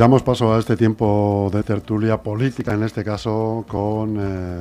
Damos 0.00 0.22
paso 0.22 0.54
a 0.54 0.58
este 0.58 0.78
tiempo 0.78 1.50
de 1.52 1.62
tertulia 1.62 2.22
política, 2.22 2.72
en 2.72 2.84
este 2.84 3.04
caso 3.04 3.66
con 3.68 4.16
eh, 4.18 4.60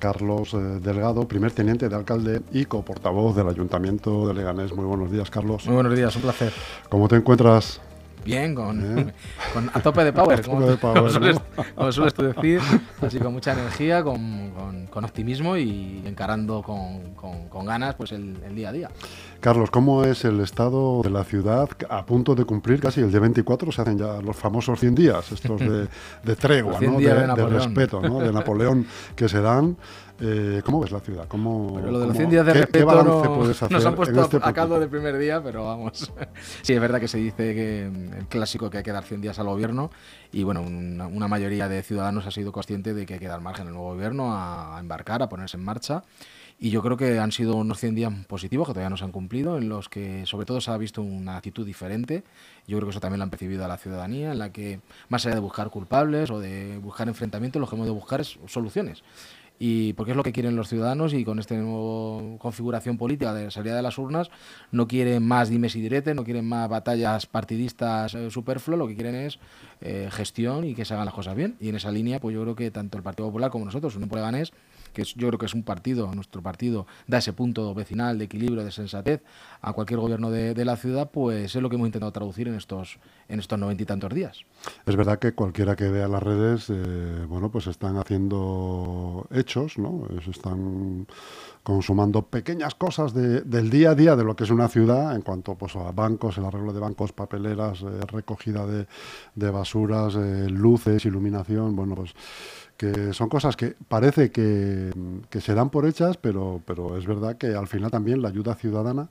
Carlos 0.00 0.52
eh, 0.52 0.56
Delgado, 0.82 1.28
primer 1.28 1.52
teniente 1.52 1.88
de 1.88 1.94
alcalde 1.94 2.42
y 2.50 2.64
coportavoz 2.64 3.36
del 3.36 3.48
Ayuntamiento 3.48 4.26
de 4.26 4.34
Leganés. 4.34 4.74
Muy 4.74 4.84
buenos 4.84 5.12
días, 5.12 5.30
Carlos. 5.30 5.64
Muy 5.66 5.76
buenos 5.76 5.94
días, 5.94 6.16
un 6.16 6.22
placer. 6.22 6.52
¿Cómo 6.88 7.06
te 7.06 7.14
encuentras? 7.14 7.80
Bien, 8.24 8.54
con, 8.54 8.98
¿Eh? 8.98 9.12
a 9.74 9.80
tope 9.80 10.04
de 10.04 10.12
power, 10.12 10.42
como, 10.42 10.66
de 10.66 10.76
power, 10.76 10.98
como, 11.74 11.92
sueles, 11.92 12.14
decir, 12.16 12.60
así 13.02 13.18
con 13.18 13.32
mucha 13.32 13.52
energía, 13.52 14.02
con, 14.02 14.52
optimismo 14.92 15.56
y 15.56 16.02
encarando 16.06 16.62
con, 16.62 17.66
ganas 17.66 17.94
pues 17.94 18.12
el, 18.12 18.54
día 18.54 18.70
a 18.70 18.72
día. 18.72 18.90
Carlos, 19.40 19.70
¿cómo 19.70 20.04
es 20.04 20.24
el 20.24 20.40
estado 20.40 21.02
de 21.02 21.10
la 21.10 21.24
ciudad 21.24 21.68
a 21.90 22.06
punto 22.06 22.34
de 22.34 22.44
cumplir 22.44 22.80
casi 22.80 23.00
el 23.00 23.10
día 23.10 23.20
24? 23.20 23.72
Se 23.72 23.82
hacen 23.82 23.98
ya 23.98 24.20
los 24.22 24.36
famosos 24.36 24.80
100 24.80 24.94
días, 24.94 25.32
estos 25.32 25.60
de, 25.60 26.36
tregua, 26.36 26.80
¿no? 26.80 26.98
de, 26.98 27.46
respeto, 27.46 28.00
¿no? 28.00 28.20
de 28.20 28.32
Napoleón 28.32 28.86
que 29.14 29.28
se 29.28 29.40
dan. 29.40 29.76
Eh, 30.20 30.62
¿Cómo 30.64 30.80
ves 30.80 30.92
la 30.92 31.00
ciudad? 31.00 31.26
¿Cómo, 31.26 31.80
lo 31.80 31.98
de 31.98 32.06
los 32.06 32.16
100 32.16 32.30
días 32.30 32.46
de 32.46 32.54
respeto 32.54 33.34
puedes 33.36 33.60
hacer 33.60 33.72
nos 33.72 33.84
han 33.84 33.96
puesto 33.96 34.20
este 34.20 34.38
a 34.40 34.52
caldo 34.52 34.78
del 34.78 34.88
primer 34.88 35.18
día, 35.18 35.42
pero 35.42 35.64
vamos. 35.64 36.12
sí, 36.62 36.72
es 36.72 36.80
verdad 36.80 37.00
que 37.00 37.08
se 37.08 37.18
dice 37.18 37.54
que 37.54 37.90
mm, 37.92 38.12
el 38.20 38.26
clásico 38.26 38.70
que 38.70 38.78
hay 38.78 38.84
que 38.84 38.92
dar 38.92 39.02
100 39.02 39.20
días 39.20 39.38
al 39.40 39.46
gobierno 39.46 39.90
y 40.30 40.44
bueno, 40.44 40.62
una, 40.62 41.26
mayoría 41.26 41.68
de 41.68 41.82
ciudadanos 41.82 42.26
ha 42.26 42.30
sido 42.30 42.52
consciente 42.52 42.94
de 42.94 43.06
que 43.06 43.14
hay 43.14 43.20
que 43.20 43.26
dar 43.26 43.40
margen 43.40 43.66
al 43.66 43.72
nuevo 43.72 43.92
gobierno 43.92 44.36
a, 44.36 44.76
embarcar, 44.78 45.22
a 45.22 45.28
ponerse 45.28 45.56
en 45.56 45.64
marcha. 45.64 46.04
Y 46.60 46.70
yo 46.70 46.82
creo 46.82 46.96
que 46.96 47.18
han 47.18 47.32
sido 47.32 47.56
unos 47.56 47.80
100 47.80 47.94
días 47.96 48.12
positivos 48.28 48.68
que 48.68 48.72
todavía 48.72 48.90
no 48.90 48.96
se 48.96 49.02
han 49.02 49.10
cumplido, 49.10 49.58
en 49.58 49.68
los 49.68 49.88
que 49.88 50.24
sobre 50.26 50.46
todo 50.46 50.60
se 50.60 50.70
ha 50.70 50.76
visto 50.76 51.02
una 51.02 51.36
actitud 51.36 51.66
diferente. 51.66 52.22
Yo 52.68 52.76
creo 52.76 52.86
que 52.86 52.90
eso 52.90 53.00
también 53.00 53.18
lo 53.18 53.24
han 53.24 53.30
percibido 53.30 53.64
a 53.64 53.68
la 53.68 53.76
ciudadanía, 53.76 54.30
en 54.30 54.38
la 54.38 54.52
que 54.52 54.78
más 55.08 55.26
allá 55.26 55.34
de 55.34 55.40
buscar 55.40 55.70
culpables 55.70 56.30
o 56.30 56.38
de 56.38 56.78
buscar 56.78 57.08
enfrentamientos, 57.08 57.58
lo 57.58 57.66
que 57.66 57.74
hemos 57.74 57.88
de 57.88 57.92
buscar 57.92 58.20
es 58.20 58.38
soluciones 58.46 59.02
y 59.58 59.92
porque 59.92 60.10
es 60.10 60.16
lo 60.16 60.22
que 60.22 60.32
quieren 60.32 60.56
los 60.56 60.68
ciudadanos 60.68 61.14
y 61.14 61.24
con 61.24 61.38
esta 61.38 61.54
nueva 61.54 62.38
configuración 62.38 62.98
política 62.98 63.32
de 63.32 63.50
salida 63.50 63.76
de 63.76 63.82
las 63.82 63.98
urnas 63.98 64.30
no 64.72 64.88
quieren 64.88 65.26
más 65.26 65.48
dimes 65.48 65.76
y 65.76 65.80
diretes, 65.80 66.14
no 66.14 66.24
quieren 66.24 66.48
más 66.48 66.68
batallas 66.68 67.26
partidistas 67.26 68.14
eh, 68.14 68.30
superfluas, 68.30 68.78
lo 68.78 68.88
que 68.88 68.94
quieren 68.94 69.14
es 69.14 69.38
eh, 69.80 70.08
gestión 70.10 70.64
y 70.64 70.74
que 70.74 70.84
se 70.84 70.94
hagan 70.94 71.06
las 71.06 71.14
cosas 71.14 71.36
bien. 71.36 71.56
Y 71.60 71.68
en 71.68 71.76
esa 71.76 71.90
línea, 71.90 72.20
pues 72.20 72.34
yo 72.34 72.42
creo 72.42 72.56
que 72.56 72.70
tanto 72.70 72.98
el 72.98 73.04
Partido 73.04 73.28
Popular 73.28 73.50
como 73.50 73.64
nosotros, 73.64 73.94
un 73.96 74.08
Leganés, 74.08 74.52
que 74.94 75.04
yo 75.04 75.28
creo 75.28 75.38
que 75.38 75.46
es 75.46 75.54
un 75.54 75.62
partido, 75.62 76.10
nuestro 76.14 76.42
partido 76.42 76.86
da 77.06 77.18
ese 77.18 77.32
punto 77.32 77.74
vecinal 77.74 78.18
de 78.18 78.24
equilibrio, 78.24 78.64
de 78.64 78.72
sensatez 78.72 79.22
a 79.60 79.72
cualquier 79.72 80.00
gobierno 80.00 80.30
de, 80.30 80.64
la 80.64 80.76
ciudad, 80.76 81.10
pues 81.10 81.54
es 81.54 81.60
lo 81.60 81.68
que 81.68 81.76
hemos 81.76 81.86
intentado 81.86 82.12
traducir 82.12 82.48
en 82.48 82.54
estos 82.54 82.98
en 83.28 83.40
estos 83.40 83.58
noventa 83.58 83.82
y 83.82 83.86
tantos 83.86 84.14
días. 84.14 84.44
Es 84.86 84.96
verdad 84.96 85.18
que 85.18 85.32
cualquiera 85.32 85.76
que 85.76 85.88
vea 85.88 86.08
las 86.08 86.22
redes, 86.22 86.70
eh, 86.70 87.24
bueno, 87.28 87.50
pues 87.50 87.66
están 87.66 87.96
haciendo 87.96 89.26
hechos, 89.30 89.78
¿no? 89.78 90.06
están 90.30 91.06
consumando 91.62 92.22
pequeñas 92.22 92.74
cosas 92.74 93.14
del 93.14 93.70
día 93.70 93.90
a 93.90 93.94
día 93.94 94.16
de 94.16 94.24
lo 94.24 94.36
que 94.36 94.44
es 94.44 94.50
una 94.50 94.68
ciudad 94.68 95.16
en 95.16 95.22
cuanto 95.22 95.54
pues, 95.54 95.74
a 95.76 95.90
bancos, 95.92 96.36
el 96.36 96.44
arreglo 96.44 96.72
de 96.72 96.80
bancos, 96.80 97.12
papeleras, 97.12 97.82
eh, 97.82 98.00
recogida 98.06 98.66
de, 98.66 98.86
de 99.34 99.50
basuras, 99.50 100.14
eh, 100.14 100.46
luces, 100.50 101.06
iluminación, 101.06 101.74
bueno, 101.74 101.94
pues 101.94 102.14
que 102.76 103.12
son 103.12 103.28
cosas 103.28 103.56
que 103.56 103.74
parece 103.88 104.30
que, 104.30 104.92
que 105.30 105.40
se 105.40 105.54
dan 105.54 105.70
por 105.70 105.86
hechas, 105.86 106.16
pero, 106.16 106.60
pero 106.66 106.96
es 106.98 107.06
verdad 107.06 107.36
que 107.36 107.54
al 107.54 107.68
final 107.68 107.90
también 107.90 108.22
la 108.22 108.28
ayuda 108.28 108.54
ciudadana 108.54 109.08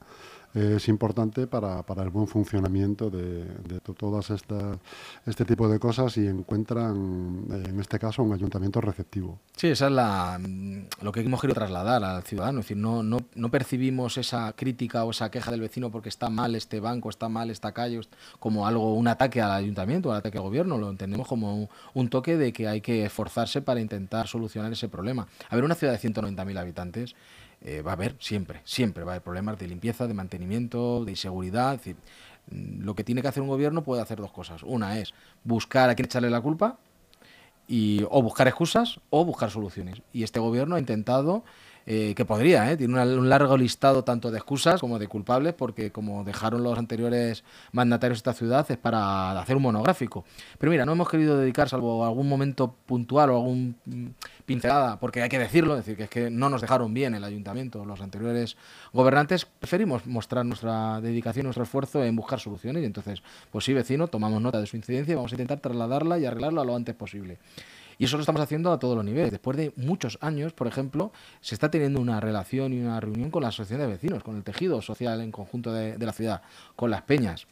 es 0.53 0.87
importante 0.87 1.47
para, 1.47 1.83
para 1.83 2.03
el 2.03 2.09
buen 2.09 2.27
funcionamiento 2.27 3.09
de, 3.09 3.43
de 3.43 3.79
todas 3.79 4.29
estas 4.29 4.77
este 5.25 5.45
tipo 5.45 5.67
de 5.67 5.79
cosas 5.79 6.15
y 6.17 6.27
encuentran 6.27 7.45
en 7.49 7.79
este 7.79 7.99
caso 7.99 8.23
un 8.23 8.33
ayuntamiento 8.33 8.81
receptivo. 8.81 9.39
Sí, 9.55 9.67
esa 9.67 9.87
es 9.87 9.91
la, 9.91 10.39
lo 11.01 11.11
que 11.11 11.21
hemos 11.21 11.41
querido 11.41 11.55
trasladar 11.55 12.03
al 12.03 12.23
ciudadano, 12.23 12.59
es 12.59 12.65
decir, 12.65 12.77
no, 12.77 13.03
no, 13.03 13.17
no 13.35 13.49
percibimos 13.49 14.17
esa 14.17 14.53
crítica 14.53 15.03
o 15.03 15.11
esa 15.11 15.31
queja 15.31 15.51
del 15.51 15.61
vecino 15.61 15.91
porque 15.91 16.09
está 16.09 16.29
mal 16.29 16.55
este 16.55 16.79
banco, 16.79 17.09
está 17.09 17.29
mal 17.29 17.49
esta 17.49 17.71
calle, 17.71 18.01
como 18.39 18.67
algo, 18.67 18.93
un 18.93 19.07
ataque 19.07 19.41
al 19.41 19.51
ayuntamiento, 19.51 20.09
un 20.09 20.15
ataque 20.15 20.37
al 20.37 20.43
gobierno, 20.43 20.77
lo 20.77 20.89
entendemos 20.89 21.27
como 21.27 21.55
un, 21.55 21.69
un 21.93 22.09
toque 22.09 22.37
de 22.37 22.53
que 22.53 22.67
hay 22.67 22.81
que 22.81 23.05
esforzarse 23.05 23.61
para 23.61 23.79
intentar 23.79 24.27
solucionar 24.27 24.71
ese 24.71 24.89
problema. 24.89 25.27
A 25.49 25.55
ver, 25.55 25.63
una 25.63 25.75
ciudad 25.75 25.93
de 25.93 25.99
190.000 25.99 26.59
habitantes, 26.59 27.15
eh, 27.63 27.81
va 27.81 27.91
a 27.91 27.93
haber 27.93 28.15
siempre, 28.19 28.61
siempre 28.65 29.03
va 29.03 29.11
a 29.11 29.15
haber 29.15 29.23
problemas 29.23 29.57
de 29.57 29.67
limpieza, 29.67 30.05
de 30.07 30.13
mantenimiento, 30.13 31.05
de 31.05 31.11
inseguridad. 31.11 31.79
Mm, 32.51 32.83
lo 32.83 32.93
que 32.95 33.03
tiene 33.03 33.21
que 33.21 33.29
hacer 33.29 33.41
un 33.41 33.49
gobierno 33.49 33.83
puede 33.83 34.01
hacer 34.01 34.19
dos 34.19 34.31
cosas. 34.31 34.63
Una 34.63 34.99
es 34.99 35.13
buscar 35.43 35.89
a 35.89 35.95
quién 35.95 36.05
echarle 36.05 36.29
la 36.29 36.41
culpa 36.41 36.77
y 37.67 38.03
o 38.09 38.21
buscar 38.21 38.47
excusas 38.47 38.99
o 39.09 39.23
buscar 39.23 39.49
soluciones. 39.49 40.01
Y 40.11 40.23
este 40.23 40.39
gobierno 40.39 40.75
ha 40.75 40.79
intentado 40.79 41.43
eh, 41.85 42.13
que 42.15 42.23
podría, 42.23 42.71
¿eh? 42.71 42.77
tiene 42.77 43.01
un 43.01 43.29
largo 43.29 43.57
listado 43.57 44.05
tanto 44.05 44.31
de 44.31 44.37
excusas 44.37 44.79
como 44.79 44.99
de 44.99 45.07
culpables, 45.07 45.53
porque 45.53 45.91
como 45.91 46.23
dejaron 46.23 46.63
los 46.63 46.77
anteriores 46.77 47.43
mandatarios 47.73 48.17
de 48.17 48.19
esta 48.19 48.33
ciudad, 48.33 48.65
es 48.71 48.77
para 48.77 49.37
hacer 49.39 49.57
un 49.57 49.63
monográfico. 49.63 50.23
Pero 50.57 50.71
mira, 50.71 50.85
no 50.85 50.93
hemos 50.93 51.09
querido 51.09 51.37
dedicar, 51.37 51.67
salvo 51.67 52.05
algún 52.05 52.29
momento 52.29 52.73
puntual 52.85 53.31
o 53.31 53.35
algún 53.35 53.75
mm, 53.85 54.07
pincelada, 54.45 54.99
porque 54.99 55.21
hay 55.21 55.29
que 55.29 55.39
decirlo, 55.39 55.75
decir 55.75 55.95
que 55.95 56.03
es 56.03 56.09
que 56.09 56.29
no 56.29 56.49
nos 56.49 56.61
dejaron 56.61 56.93
bien 56.93 57.15
el 57.15 57.23
ayuntamiento, 57.23 57.85
los 57.85 58.01
anteriores 58.01 58.57
gobernantes, 58.91 59.45
preferimos 59.45 60.05
mostrar 60.05 60.45
nuestra 60.45 61.01
dedicación, 61.01 61.45
nuestro 61.45 61.63
esfuerzo 61.63 62.03
en 62.03 62.15
buscar 62.15 62.39
soluciones, 62.39 62.83
y 62.83 62.85
entonces, 62.85 63.23
pues 63.51 63.65
sí, 63.65 63.73
vecino, 63.73 64.07
tomamos 64.07 64.41
nota 64.41 64.59
de 64.59 64.67
su 64.67 64.75
incidencia 64.75 65.13
y 65.13 65.15
vamos 65.15 65.31
a 65.31 65.35
intentar 65.35 65.59
trasladarla 65.59 66.19
y 66.19 66.25
arreglarla 66.25 66.63
lo 66.63 66.75
antes 66.75 66.95
posible. 66.95 67.39
Y 67.97 68.05
eso 68.05 68.17
lo 68.17 68.21
estamos 68.21 68.41
haciendo 68.41 68.71
a 68.71 68.79
todos 68.79 68.95
los 68.95 69.05
niveles. 69.05 69.31
Después 69.31 69.57
de 69.57 69.71
muchos 69.75 70.17
años, 70.21 70.53
por 70.53 70.67
ejemplo, 70.67 71.11
se 71.41 71.55
está 71.55 71.69
teniendo 71.69 72.01
una 72.01 72.19
relación 72.19 72.73
y 72.73 72.79
una 72.79 72.99
reunión 72.99 73.31
con 73.31 73.43
la 73.43 73.49
asociación 73.49 73.81
de 73.81 73.87
vecinos, 73.87 74.23
con 74.23 74.35
el 74.35 74.43
tejido 74.43 74.81
social 74.81 75.21
en 75.21 75.31
conjunto 75.31 75.71
de, 75.71 75.97
la 75.97 76.13
ciudad, 76.13 76.41
con 76.75 76.89
las 76.89 77.03
peñas, 77.03 77.47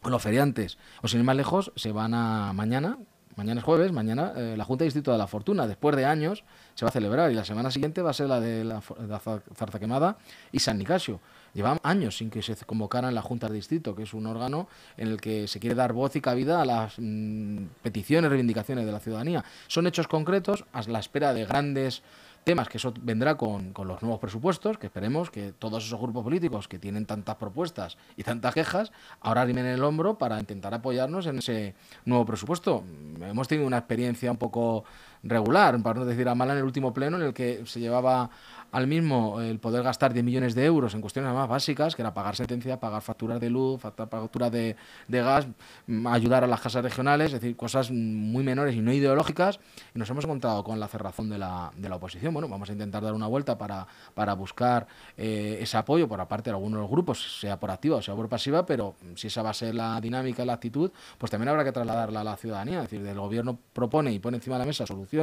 con 0.00 0.12
los 0.12 0.22
feriantes. 0.22 0.78
O 1.02 1.08
sin 1.08 1.20
ir 1.20 1.24
más 1.24 1.36
lejos, 1.36 1.72
se 1.76 1.92
van 1.92 2.14
a 2.14 2.52
mañana, 2.52 2.98
mañana 3.36 3.60
es 3.60 3.64
jueves, 3.64 3.92
mañana 3.92 4.32
eh, 4.36 4.54
la 4.56 4.64
Junta 4.64 4.84
de 4.84 4.86
Distrito 4.86 5.12
de 5.12 5.18
la 5.18 5.26
Fortuna, 5.26 5.66
después 5.66 5.96
de 5.96 6.04
años, 6.04 6.44
se 6.74 6.84
va 6.84 6.88
a 6.88 6.92
celebrar 6.92 7.30
y 7.30 7.34
la 7.34 7.44
semana 7.44 7.70
siguiente 7.70 8.02
va 8.02 8.10
a 8.10 8.14
ser 8.14 8.28
la 8.28 8.40
de 8.40 8.64
la, 8.64 8.82
la 9.08 9.18
Zarza 9.18 9.78
Quemada 9.78 10.16
y 10.52 10.58
San 10.58 10.78
Nicasio. 10.78 11.20
Llevan 11.54 11.78
años 11.84 12.16
sin 12.16 12.30
que 12.30 12.42
se 12.42 12.56
convocara 12.66 13.08
en 13.08 13.14
la 13.14 13.22
Junta 13.22 13.48
de 13.48 13.54
Distrito, 13.54 13.94
que 13.94 14.02
es 14.02 14.12
un 14.12 14.26
órgano 14.26 14.68
en 14.96 15.08
el 15.08 15.20
que 15.20 15.46
se 15.46 15.60
quiere 15.60 15.76
dar 15.76 15.92
voz 15.92 16.16
y 16.16 16.20
cabida 16.20 16.60
a 16.60 16.64
las 16.64 16.94
mm, 16.98 17.66
peticiones, 17.80 18.28
reivindicaciones 18.28 18.84
de 18.84 18.92
la 18.92 18.98
ciudadanía. 18.98 19.44
Son 19.68 19.86
hechos 19.86 20.08
concretos 20.08 20.64
a 20.72 20.82
la 20.82 20.98
espera 20.98 21.32
de 21.32 21.44
grandes 21.44 22.02
temas 22.44 22.68
que 22.68 22.76
eso 22.76 22.92
vendrá 23.00 23.36
con, 23.36 23.72
con, 23.72 23.88
los 23.88 24.02
nuevos 24.02 24.20
presupuestos, 24.20 24.78
que 24.78 24.86
esperemos 24.86 25.30
que 25.30 25.52
todos 25.52 25.84
esos 25.84 26.00
grupos 26.00 26.22
políticos 26.22 26.68
que 26.68 26.78
tienen 26.78 27.06
tantas 27.06 27.36
propuestas 27.36 27.96
y 28.16 28.22
tantas 28.22 28.54
quejas, 28.54 28.92
ahora 29.20 29.42
arrimen 29.42 29.66
el 29.66 29.82
hombro 29.82 30.18
para 30.18 30.38
intentar 30.38 30.74
apoyarnos 30.74 31.26
en 31.26 31.38
ese 31.38 31.74
nuevo 32.04 32.24
presupuesto. 32.26 32.84
Hemos 33.20 33.48
tenido 33.48 33.66
una 33.66 33.78
experiencia 33.78 34.30
un 34.30 34.36
poco 34.36 34.84
regular, 35.24 35.80
para 35.82 36.00
no 36.00 36.06
decir 36.06 36.28
a 36.28 36.34
mala, 36.34 36.52
en 36.52 36.58
el 36.58 36.64
último 36.64 36.92
pleno 36.92 37.16
en 37.16 37.24
el 37.24 37.34
que 37.34 37.62
se 37.66 37.80
llevaba 37.80 38.30
al 38.72 38.88
mismo 38.88 39.40
el 39.40 39.60
poder 39.60 39.84
gastar 39.84 40.12
10 40.12 40.24
millones 40.24 40.54
de 40.56 40.64
euros 40.64 40.94
en 40.94 41.00
cuestiones 41.00 41.32
más 41.32 41.48
básicas, 41.48 41.94
que 41.94 42.02
era 42.02 42.12
pagar 42.12 42.34
sentencia, 42.34 42.80
pagar 42.80 43.02
facturas 43.02 43.40
de 43.40 43.48
luz, 43.48 43.80
facturas 43.80 44.50
de, 44.50 44.76
gas, 45.08 45.46
mm, 45.86 46.06
ayudar 46.08 46.42
a 46.42 46.48
las 46.48 46.60
casas 46.60 46.82
regionales, 46.82 47.28
es 47.32 47.40
decir, 47.40 47.56
cosas 47.56 47.92
muy 47.92 48.42
menores 48.42 48.74
y 48.74 48.80
no 48.80 48.92
ideológicas, 48.92 49.60
y 49.94 49.98
nos 49.98 50.10
hemos 50.10 50.24
encontrado 50.24 50.64
con 50.64 50.80
la 50.80 50.88
cerrazón 50.88 51.30
de 51.30 51.38
la, 51.38 51.70
de 51.76 51.88
la 51.88 51.96
oposición. 51.96 52.34
Bueno, 52.34 52.48
vamos 52.48 52.68
a 52.68 52.72
intentar 52.72 53.02
dar 53.02 53.14
una 53.14 53.28
vuelta 53.28 53.56
para, 53.56 53.86
para 54.12 54.34
buscar 54.34 54.88
eh, 55.16 55.58
ese 55.60 55.76
apoyo 55.76 56.08
por 56.08 56.20
aparte 56.20 56.50
de 56.50 56.56
algunos 56.56 56.78
de 56.78 56.82
los 56.82 56.90
grupos, 56.90 57.38
sea 57.40 57.60
por 57.60 57.70
activa 57.70 57.98
o 57.98 58.02
sea 58.02 58.16
por 58.16 58.28
pasiva, 58.28 58.66
pero 58.66 58.96
si 59.14 59.28
esa 59.28 59.42
va 59.42 59.50
a 59.50 59.54
ser 59.54 59.76
la 59.76 60.00
dinámica, 60.00 60.44
la 60.44 60.54
actitud, 60.54 60.90
pues 61.16 61.30
también 61.30 61.48
habrá 61.48 61.62
que 61.62 61.70
trasladarla 61.70 62.22
a 62.22 62.24
la 62.24 62.36
ciudadanía, 62.36 62.82
es 62.82 62.90
decir, 62.90 63.06
el 63.06 63.20
gobierno 63.20 63.56
propone 63.72 64.12
y 64.12 64.18
pone 64.18 64.38
encima 64.38 64.56
de 64.56 64.60
la 64.60 64.66
mesa 64.66 64.84
soluciones 64.84 65.13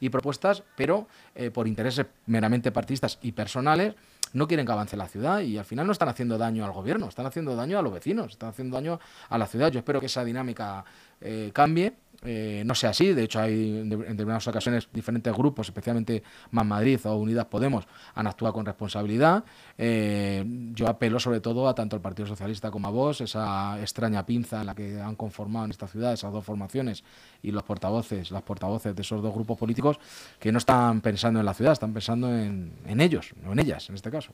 y 0.00 0.08
propuestas, 0.08 0.62
pero 0.76 1.08
eh, 1.34 1.50
por 1.50 1.66
intereses 1.66 2.06
meramente 2.26 2.70
partidarios 2.70 3.18
y 3.22 3.32
personales 3.32 3.94
no 4.32 4.48
quieren 4.48 4.64
que 4.64 4.72
avance 4.72 4.96
la 4.96 5.08
ciudad 5.08 5.40
y 5.40 5.58
al 5.58 5.64
final 5.64 5.86
no 5.86 5.92
están 5.92 6.08
haciendo 6.08 6.38
daño 6.38 6.64
al 6.64 6.72
gobierno, 6.72 7.08
están 7.08 7.26
haciendo 7.26 7.54
daño 7.54 7.78
a 7.78 7.82
los 7.82 7.92
vecinos, 7.92 8.32
están 8.32 8.50
haciendo 8.50 8.76
daño 8.76 8.98
a 9.28 9.38
la 9.38 9.46
ciudad. 9.46 9.70
Yo 9.70 9.78
espero 9.78 10.00
que 10.00 10.06
esa 10.06 10.24
dinámica 10.24 10.84
eh, 11.20 11.50
cambie 11.52 11.94
eh, 12.24 12.62
no 12.64 12.74
sea 12.74 12.90
así. 12.90 13.12
De 13.12 13.24
hecho, 13.24 13.40
hay 13.40 13.80
en 13.80 13.88
determinadas 13.88 14.46
ocasiones 14.46 14.88
diferentes 14.92 15.32
grupos, 15.34 15.68
especialmente 15.68 16.22
Más 16.50 16.64
Madrid 16.64 17.00
o 17.04 17.16
Unidas 17.16 17.46
Podemos, 17.46 17.86
han 18.14 18.26
actuado 18.26 18.54
con 18.54 18.66
responsabilidad. 18.66 19.44
Eh, 19.76 20.44
yo 20.74 20.88
apelo 20.88 21.18
sobre 21.18 21.40
todo 21.40 21.68
a 21.68 21.74
tanto 21.74 21.96
el 21.96 22.02
Partido 22.02 22.28
Socialista 22.28 22.70
como 22.70 22.88
a 22.88 22.90
vos, 22.90 23.20
esa 23.20 23.80
extraña 23.80 24.24
pinza 24.24 24.60
en 24.60 24.66
la 24.66 24.74
que 24.74 25.00
han 25.00 25.16
conformado 25.16 25.64
en 25.64 25.70
esta 25.72 25.88
ciudad 25.88 26.12
esas 26.12 26.32
dos 26.32 26.44
formaciones 26.44 27.02
y 27.42 27.50
los 27.50 27.62
portavoces, 27.62 28.30
las 28.30 28.42
portavoces 28.42 28.94
de 28.94 29.02
esos 29.02 29.22
dos 29.22 29.34
grupos 29.34 29.58
políticos 29.58 29.98
que 30.38 30.52
no 30.52 30.58
están 30.58 31.00
pensando 31.00 31.40
en 31.40 31.46
la 31.46 31.54
ciudad, 31.54 31.72
están 31.72 31.92
pensando 31.92 32.32
en, 32.34 33.00
ellos, 33.00 33.34
en 33.44 33.58
ellas, 33.58 33.88
en 33.88 33.96
este 33.96 34.10
caso. 34.10 34.32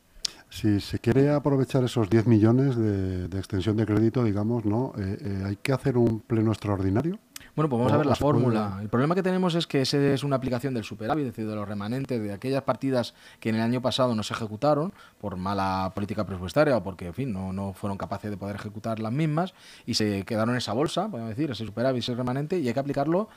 Si 0.50 0.80
se 0.80 0.98
quiere 0.98 1.30
aprovechar 1.30 1.84
esos 1.84 2.10
10 2.10 2.26
millones 2.26 2.76
de, 2.76 3.38
extensión 3.38 3.76
de 3.76 3.86
crédito, 3.86 4.24
digamos, 4.24 4.64
¿no? 4.64 4.92
Eh, 4.98 5.42
¿hay 5.46 5.56
que 5.56 5.72
hacer 5.72 5.96
un 5.96 6.20
pleno 6.20 6.50
extraordinario? 6.50 7.18
Bueno, 7.58 7.70
pues 7.70 7.78
vamos 7.80 7.92
a 7.92 7.96
ver 7.96 8.06
la 8.06 8.14
fórmula. 8.14 8.78
El 8.80 8.88
problema 8.88 9.16
que 9.16 9.22
tenemos 9.24 9.56
es 9.56 9.66
que 9.66 9.80
ese 9.80 10.14
es 10.14 10.22
una 10.22 10.36
aplicación 10.36 10.74
del 10.74 10.84
superávit, 10.84 11.26
es 11.26 11.32
decir, 11.32 11.48
de 11.48 11.56
los 11.56 11.66
remanentes 11.66 12.22
de 12.22 12.32
aquellas 12.32 12.62
partidas 12.62 13.14
que 13.40 13.48
en 13.48 13.56
el 13.56 13.62
año 13.62 13.82
pasado 13.82 14.14
no 14.14 14.22
se 14.22 14.32
ejecutaron 14.32 14.92
por 15.20 15.36
mala 15.36 15.90
política 15.92 16.24
presupuestaria 16.24 16.76
o 16.76 16.84
porque, 16.84 17.06
en 17.06 17.14
fin, 17.14 17.32
no, 17.32 17.52
no 17.52 17.72
fueron 17.72 17.98
capaces 17.98 18.30
de 18.30 18.36
poder 18.36 18.54
ejecutar 18.54 19.00
las 19.00 19.10
mismas 19.10 19.54
y 19.86 19.94
se 19.94 20.22
quedaron 20.22 20.50
en 20.50 20.58
esa 20.58 20.72
bolsa, 20.72 21.08
podemos 21.08 21.30
decir, 21.30 21.50
ese 21.50 21.66
superávit, 21.66 22.00
ese 22.00 22.14
remanente, 22.14 22.60
y 22.60 22.68
hay 22.68 22.74
que 22.74 22.78
aplicarlo 22.78 23.28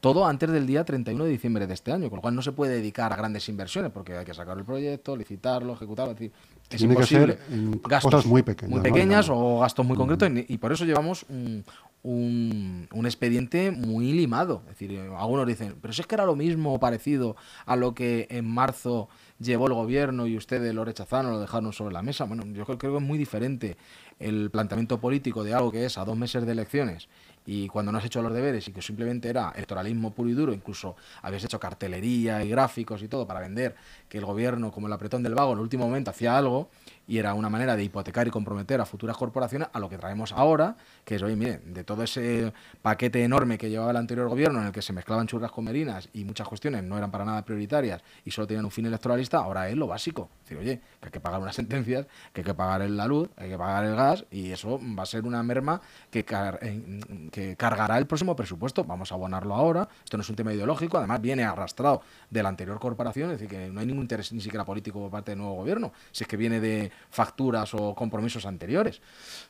todo 0.00 0.26
antes 0.26 0.50
del 0.50 0.66
día 0.66 0.84
31 0.84 1.22
de 1.22 1.30
diciembre 1.30 1.68
de 1.68 1.74
este 1.74 1.92
año, 1.92 2.08
con 2.08 2.16
lo 2.16 2.22
cual 2.22 2.34
no 2.34 2.42
se 2.42 2.50
puede 2.50 2.74
dedicar 2.74 3.12
a 3.12 3.16
grandes 3.16 3.48
inversiones 3.48 3.92
porque 3.92 4.16
hay 4.16 4.24
que 4.24 4.34
sacar 4.34 4.58
el 4.58 4.64
proyecto, 4.64 5.16
licitarlo, 5.16 5.74
ejecutarlo, 5.74 6.12
es 6.12 6.18
decir, 6.18 6.32
es 6.68 6.78
Tiene 6.78 6.94
imposible. 6.94 7.36
que 7.36 7.42
ser 7.44 7.52
en 7.52 7.80
gastos 7.82 8.10
cosas 8.10 8.26
muy 8.26 8.42
pequeñas. 8.42 8.72
muy 8.72 8.80
pequeñas 8.80 9.28
o 9.30 9.60
gastos 9.60 9.86
muy 9.86 9.96
concretos 9.96 10.30
y, 10.30 10.54
y 10.54 10.58
por 10.58 10.72
eso 10.72 10.84
llevamos 10.84 11.24
un, 11.28 11.64
un- 12.02 12.88
un 12.92 13.06
expediente 13.06 13.70
muy 13.70 14.12
limado. 14.12 14.62
Es 14.64 14.70
decir, 14.78 14.92
eh, 14.92 15.10
algunos 15.16 15.46
dicen, 15.46 15.76
pero 15.80 15.92
si 15.92 16.00
es 16.00 16.06
que 16.06 16.14
era 16.14 16.24
lo 16.24 16.36
mismo 16.36 16.78
parecido 16.78 17.36
a 17.66 17.76
lo 17.76 17.94
que 17.94 18.26
en 18.30 18.46
marzo 18.48 19.08
llevó 19.40 19.66
el 19.66 19.74
gobierno 19.74 20.26
y 20.26 20.36
ustedes 20.36 20.74
lo 20.74 20.84
rechazaron, 20.84 21.32
lo 21.32 21.40
dejaron 21.40 21.72
sobre 21.72 21.92
la 21.94 22.02
mesa. 22.02 22.24
Bueno, 22.24 22.44
yo 22.46 22.64
creo 22.64 22.78
que 22.78 22.86
es 22.94 23.02
muy 23.02 23.18
diferente 23.18 23.76
el 24.18 24.50
planteamiento 24.50 24.98
político 25.00 25.44
de 25.44 25.54
algo 25.54 25.70
que 25.70 25.84
es 25.84 25.98
a 25.98 26.04
dos 26.04 26.16
meses 26.16 26.44
de 26.44 26.52
elecciones 26.52 27.08
y 27.46 27.68
cuando 27.68 27.92
no 27.92 27.98
has 27.98 28.04
hecho 28.04 28.20
los 28.20 28.34
deberes 28.34 28.66
y 28.68 28.72
que 28.72 28.82
simplemente 28.82 29.28
era 29.28 29.52
electoralismo 29.54 30.12
puro 30.12 30.28
y 30.28 30.34
duro, 30.34 30.52
incluso 30.52 30.96
habías 31.22 31.44
hecho 31.44 31.58
cartelería 31.60 32.44
y 32.44 32.48
gráficos 32.50 33.02
y 33.02 33.08
todo 33.08 33.26
para 33.26 33.40
vender 33.40 33.74
que 34.08 34.18
el 34.18 34.24
gobierno, 34.24 34.70
como 34.72 34.86
el 34.86 34.92
apretón 34.92 35.22
del 35.22 35.34
vago, 35.34 35.52
en 35.52 35.58
el 35.58 35.62
último 35.62 35.86
momento 35.86 36.10
hacía 36.10 36.36
algo 36.36 36.68
y 37.08 37.18
era 37.18 37.34
una 37.34 37.48
manera 37.48 37.74
de 37.74 37.82
hipotecar 37.82 38.28
y 38.28 38.30
comprometer 38.30 38.80
a 38.80 38.84
futuras 38.84 39.16
corporaciones 39.16 39.68
a 39.72 39.80
lo 39.80 39.88
que 39.88 39.96
traemos 39.96 40.32
ahora, 40.32 40.76
que 41.04 41.16
es, 41.16 41.22
oye, 41.22 41.36
miren, 41.36 41.72
de 41.72 41.82
todo 41.82 42.02
ese 42.02 42.52
paquete 42.82 43.24
enorme 43.24 43.56
que 43.56 43.70
llevaba 43.70 43.90
el 43.90 43.96
anterior 43.96 44.28
gobierno 44.28 44.60
en 44.60 44.66
el 44.66 44.72
que 44.72 44.82
se 44.82 44.92
mezclaban 44.92 45.26
churras 45.26 45.50
con 45.50 45.64
merinas 45.64 46.10
y 46.12 46.24
muchas 46.24 46.46
cuestiones 46.46 46.84
no 46.84 46.98
eran 46.98 47.10
para 47.10 47.24
nada 47.24 47.42
prioritarias 47.44 48.02
y 48.26 48.30
solo 48.30 48.46
tenían 48.46 48.66
un 48.66 48.70
fin 48.70 48.84
electoralista, 48.84 49.38
ahora 49.38 49.68
es 49.70 49.76
lo 49.76 49.86
básico. 49.86 50.28
Es 50.44 50.50
decir, 50.50 50.58
oye, 50.58 50.80
que 51.00 51.06
hay 51.06 51.10
que 51.10 51.20
pagar 51.20 51.40
unas 51.40 51.54
sentencias, 51.56 52.06
que 52.32 52.42
hay 52.42 52.44
que 52.44 52.54
pagar 52.54 52.88
la 52.88 53.06
luz, 53.06 53.30
hay 53.36 53.48
que 53.48 53.56
pagar 53.56 53.86
el 53.86 53.96
gas 53.96 54.26
y 54.30 54.52
eso 54.52 54.78
va 54.98 55.04
a 55.04 55.06
ser 55.06 55.24
una 55.24 55.42
merma 55.42 55.80
que, 56.10 56.26
eh, 56.60 57.00
que 57.32 57.56
cargará 57.56 57.96
el 57.96 58.06
próximo 58.06 58.36
presupuesto. 58.36 58.84
Vamos 58.84 59.12
a 59.12 59.14
abonarlo 59.14 59.54
ahora. 59.54 59.88
Esto 60.04 60.18
no 60.18 60.20
es 60.20 60.28
un 60.28 60.36
tema 60.36 60.52
ideológico, 60.52 60.98
además 60.98 61.22
viene 61.22 61.44
arrastrado 61.44 62.02
de 62.28 62.42
la 62.42 62.50
anterior 62.50 62.78
corporación, 62.78 63.30
es 63.30 63.40
decir, 63.40 63.48
que 63.48 63.70
no 63.70 63.80
hay 63.80 63.86
ningún 63.86 64.02
interés 64.02 64.30
ni 64.32 64.42
siquiera 64.42 64.66
político 64.66 65.00
por 65.00 65.10
parte 65.10 65.32
del 65.32 65.38
nuevo 65.38 65.54
gobierno, 65.54 65.92
si 66.12 66.24
es 66.24 66.28
que 66.28 66.36
viene 66.36 66.60
de 66.60 66.92
facturas 67.10 67.74
o 67.74 67.94
compromisos 67.94 68.46
anteriores. 68.46 69.00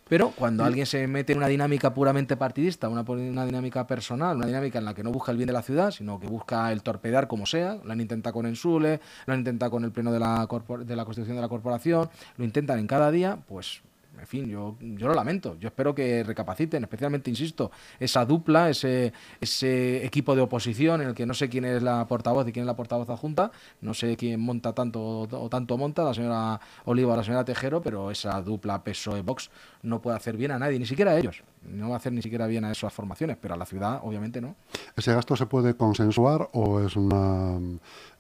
Pero 0.09 0.31
cuando 0.31 0.65
alguien 0.65 0.87
se 0.87 1.07
mete 1.07 1.33
en 1.33 1.39
una 1.39 1.49
dinámica 1.49 1.93
puramente 1.93 2.37
partidista, 2.37 2.89
una, 2.89 3.03
una 3.03 3.45
dinámica 3.45 3.87
personal, 3.87 4.37
una 4.37 4.47
dinámica 4.47 4.79
en 4.79 4.85
la 4.85 4.95
que 4.95 5.03
no 5.03 5.11
busca 5.11 5.33
el 5.33 5.39
bien 5.39 5.49
de 5.49 5.53
la 5.53 5.63
ciudad, 5.63 5.91
sino 5.91 6.19
que 6.19 6.27
busca 6.27 6.73
el 6.73 6.83
torpedar 6.83 7.29
como 7.29 7.47
sea, 7.47 7.79
lo 7.85 7.93
han 7.93 8.01
intentado 8.01 8.35
con 8.35 8.47
Ensule, 8.47 9.01
lo 9.27 9.33
han 9.33 9.41
intentado 9.41 9.71
con 9.71 9.85
el 9.85 9.93
pleno 9.93 10.13
de 10.13 10.21
la, 10.21 10.49
de 10.85 10.97
la 10.97 11.05
constitución 11.05 11.37
de 11.37 11.43
la 11.43 11.49
corporación, 11.49 12.09
lo 12.37 12.45
intentan 12.45 12.79
en 12.79 12.87
cada 12.87 13.11
día, 13.11 13.39
pues 13.49 13.83
en 14.21 14.27
fin, 14.27 14.49
yo, 14.49 14.77
yo 14.81 15.09
lo 15.09 15.15
lamento. 15.15 15.57
Yo 15.61 15.69
espero 15.69 15.95
que 15.95 16.23
recapaciten, 16.25 16.83
especialmente, 16.83 17.31
insisto, 17.31 17.71
esa 18.01 18.25
dupla, 18.25 18.69
ese, 18.71 19.13
ese 19.41 20.05
equipo 20.05 20.35
de 20.35 20.43
oposición 20.43 21.01
en 21.03 21.09
el 21.09 21.15
que 21.15 21.27
no 21.27 21.35
sé 21.35 21.49
quién 21.49 21.65
es 21.65 21.83
la 21.83 22.07
portavoz 22.07 22.47
y 22.49 22.53
quién 22.53 22.65
es 22.65 22.67
la 22.67 22.77
portavoz 22.77 23.09
adjunta, 23.11 23.51
no 23.81 23.95
sé 23.95 24.17
quién 24.17 24.41
monta 24.41 24.73
tanto 24.73 25.21
o 25.31 25.49
tanto 25.49 25.77
monta, 25.77 26.05
la 26.05 26.15
señora 26.15 26.61
Oliva 26.85 27.15
o 27.15 27.17
la 27.17 27.25
señora 27.25 27.45
Tejero, 27.45 27.81
pero 27.83 28.11
esa 28.11 28.41
dupla 28.43 28.83
PSOE-Vox 28.83 29.51
no 29.83 30.01
puede 30.01 30.17
hacer 30.17 30.37
bien 30.37 30.51
a 30.53 30.59
nadie, 30.59 30.79
ni 30.79 30.87
siquiera 30.87 31.13
a 31.13 31.19
ellos. 31.19 31.43
No 31.63 31.89
va 31.89 31.95
a 31.95 31.99
hacer 31.99 32.13
ni 32.13 32.23
siquiera 32.23 32.47
bien 32.47 32.65
a 32.65 32.71
esas 32.73 32.93
formaciones, 32.93 33.37
pero 33.41 33.55
a 33.55 33.57
la 33.57 33.67
ciudad, 33.67 34.01
obviamente, 34.03 34.41
no. 34.41 34.55
¿Ese 34.97 35.13
gasto 35.13 35.37
se 35.37 35.47
puede 35.47 35.75
consensuar 35.75 36.49
o 36.53 36.81
es 36.81 36.97
una, 36.97 37.59